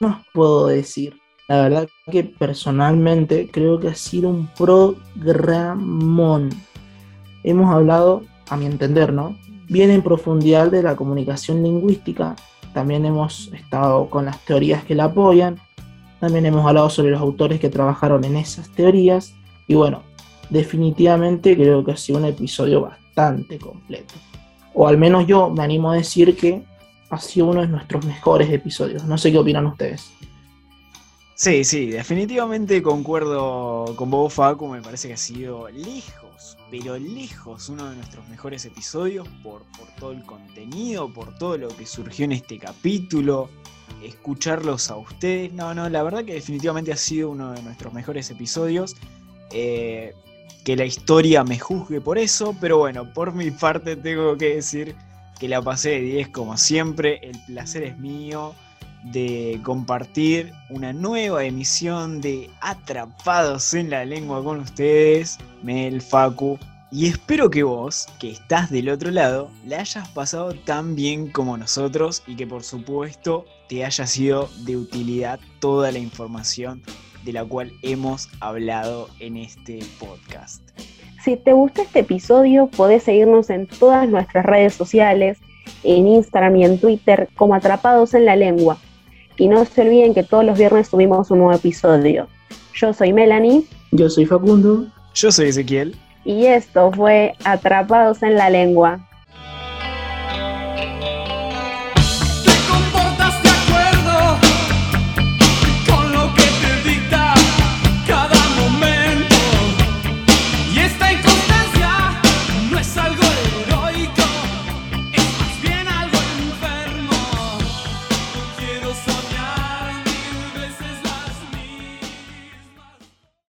más 0.00 0.24
puedo 0.32 0.68
decir? 0.68 1.20
La 1.48 1.62
verdad 1.62 1.88
que 2.10 2.24
personalmente 2.24 3.48
creo 3.50 3.80
que 3.80 3.88
ha 3.88 3.94
sido 3.94 4.28
un 4.28 4.48
programón. 4.48 6.50
Hemos 7.42 7.74
hablado 7.74 8.22
a 8.50 8.56
mi 8.58 8.66
entender, 8.66 9.14
¿no? 9.14 9.34
Bien 9.66 9.90
en 9.90 10.02
profundidad 10.02 10.70
de 10.70 10.82
la 10.82 10.94
comunicación 10.94 11.62
lingüística. 11.62 12.36
También 12.74 13.06
hemos 13.06 13.50
estado 13.54 14.10
con 14.10 14.26
las 14.26 14.44
teorías 14.44 14.84
que 14.84 14.94
la 14.94 15.04
apoyan. 15.04 15.58
También 16.20 16.44
hemos 16.44 16.66
hablado 16.66 16.90
sobre 16.90 17.12
los 17.12 17.20
autores 17.22 17.60
que 17.60 17.70
trabajaron 17.70 18.24
en 18.24 18.36
esas 18.36 18.68
teorías. 18.68 19.32
Y 19.66 19.74
bueno, 19.74 20.02
definitivamente 20.50 21.56
creo 21.56 21.82
que 21.82 21.92
ha 21.92 21.96
sido 21.96 22.18
un 22.18 22.26
episodio 22.26 22.82
bastante 22.82 23.58
completo. 23.58 24.12
O 24.74 24.86
al 24.86 24.98
menos 24.98 25.26
yo 25.26 25.48
me 25.48 25.64
animo 25.64 25.92
a 25.92 25.94
decir 25.94 26.36
que 26.36 26.62
ha 27.08 27.18
sido 27.18 27.46
uno 27.46 27.62
de 27.62 27.68
nuestros 27.68 28.04
mejores 28.04 28.50
episodios. 28.50 29.06
No 29.06 29.16
sé 29.16 29.32
qué 29.32 29.38
opinan 29.38 29.64
ustedes. 29.64 30.12
Sí, 31.40 31.62
sí, 31.62 31.86
definitivamente 31.86 32.82
concuerdo 32.82 33.94
con 33.94 34.10
vos, 34.10 34.34
Facu. 34.34 34.66
Me 34.66 34.82
parece 34.82 35.06
que 35.06 35.14
ha 35.14 35.16
sido 35.16 35.68
lejos, 35.68 36.58
pero 36.68 36.98
lejos 36.98 37.68
uno 37.68 37.88
de 37.88 37.94
nuestros 37.94 38.28
mejores 38.28 38.64
episodios 38.64 39.28
por, 39.44 39.62
todo 40.00 40.10
el 40.10 40.24
contenido, 40.24 41.08
por 41.14 41.38
todo 41.38 41.56
lo 41.56 41.68
que 41.68 41.86
surgió 41.86 42.24
en 42.24 42.32
este 42.32 42.58
capítulo, 42.58 43.50
escucharlos 44.02 44.90
a 44.90 44.96
ustedes. 44.96 45.52
No, 45.52 45.74
no, 45.74 45.88
la 45.88 46.02
verdad 46.02 46.24
que 46.24 46.34
definitivamente 46.34 46.92
ha 46.92 46.96
sido 46.96 47.30
uno 47.30 47.52
de 47.52 47.62
nuestros 47.62 47.94
mejores 47.94 48.28
episodios. 48.30 48.96
Eh, 49.52 50.14
que 50.64 50.74
la 50.74 50.86
historia 50.86 51.44
me 51.44 51.60
juzgue 51.60 52.00
por 52.00 52.18
eso, 52.18 52.52
pero 52.60 52.78
bueno, 52.78 53.12
por 53.12 53.32
mi 53.32 53.52
parte 53.52 53.94
tengo 53.94 54.36
que 54.36 54.56
decir 54.56 54.96
que 55.38 55.46
la 55.46 55.62
pasé 55.62 55.90
de 55.90 56.00
10 56.00 56.30
como 56.30 56.56
siempre. 56.56 57.20
El 57.22 57.40
placer 57.46 57.84
es 57.84 57.96
mío 57.96 58.56
de 59.04 59.60
compartir 59.62 60.52
una 60.70 60.92
nueva 60.92 61.44
emisión 61.44 62.20
de 62.20 62.50
Atrapados 62.60 63.74
en 63.74 63.90
la 63.90 64.04
Lengua 64.04 64.42
con 64.42 64.60
ustedes, 64.60 65.38
Mel, 65.62 66.00
Facu. 66.02 66.58
Y 66.90 67.06
espero 67.06 67.50
que 67.50 67.62
vos, 67.62 68.06
que 68.18 68.30
estás 68.30 68.70
del 68.70 68.88
otro 68.88 69.10
lado, 69.10 69.50
la 69.66 69.80
hayas 69.80 70.08
pasado 70.08 70.54
tan 70.54 70.96
bien 70.96 71.30
como 71.30 71.56
nosotros 71.58 72.22
y 72.26 72.34
que 72.34 72.46
por 72.46 72.62
supuesto 72.62 73.44
te 73.68 73.84
haya 73.84 74.06
sido 74.06 74.48
de 74.64 74.76
utilidad 74.76 75.38
toda 75.60 75.92
la 75.92 75.98
información 75.98 76.82
de 77.24 77.32
la 77.34 77.44
cual 77.44 77.72
hemos 77.82 78.30
hablado 78.40 79.08
en 79.20 79.36
este 79.36 79.80
podcast. 79.98 80.62
Si 81.22 81.36
te 81.36 81.52
gustó 81.52 81.82
este 81.82 82.00
episodio, 82.00 82.68
podés 82.68 83.02
seguirnos 83.02 83.50
en 83.50 83.66
todas 83.66 84.08
nuestras 84.08 84.46
redes 84.46 84.72
sociales, 84.72 85.38
en 85.82 86.06
Instagram 86.06 86.56
y 86.56 86.64
en 86.64 86.80
Twitter 86.80 87.28
como 87.34 87.54
Atrapados 87.54 88.14
en 88.14 88.24
la 88.24 88.36
Lengua. 88.36 88.78
Y 89.38 89.48
no 89.48 89.64
se 89.64 89.82
olviden 89.82 90.14
que 90.14 90.24
todos 90.24 90.44
los 90.44 90.58
viernes 90.58 90.88
subimos 90.88 91.30
un 91.30 91.38
nuevo 91.38 91.54
episodio. 91.54 92.28
Yo 92.74 92.92
soy 92.92 93.12
Melanie. 93.12 93.64
Yo 93.92 94.10
soy 94.10 94.26
Facundo. 94.26 94.86
Yo 95.14 95.32
soy 95.32 95.48
Ezequiel. 95.48 95.96
Y 96.24 96.46
esto 96.46 96.92
fue 96.92 97.34
Atrapados 97.44 98.22
en 98.22 98.34
la 98.34 98.50
Lengua. 98.50 99.07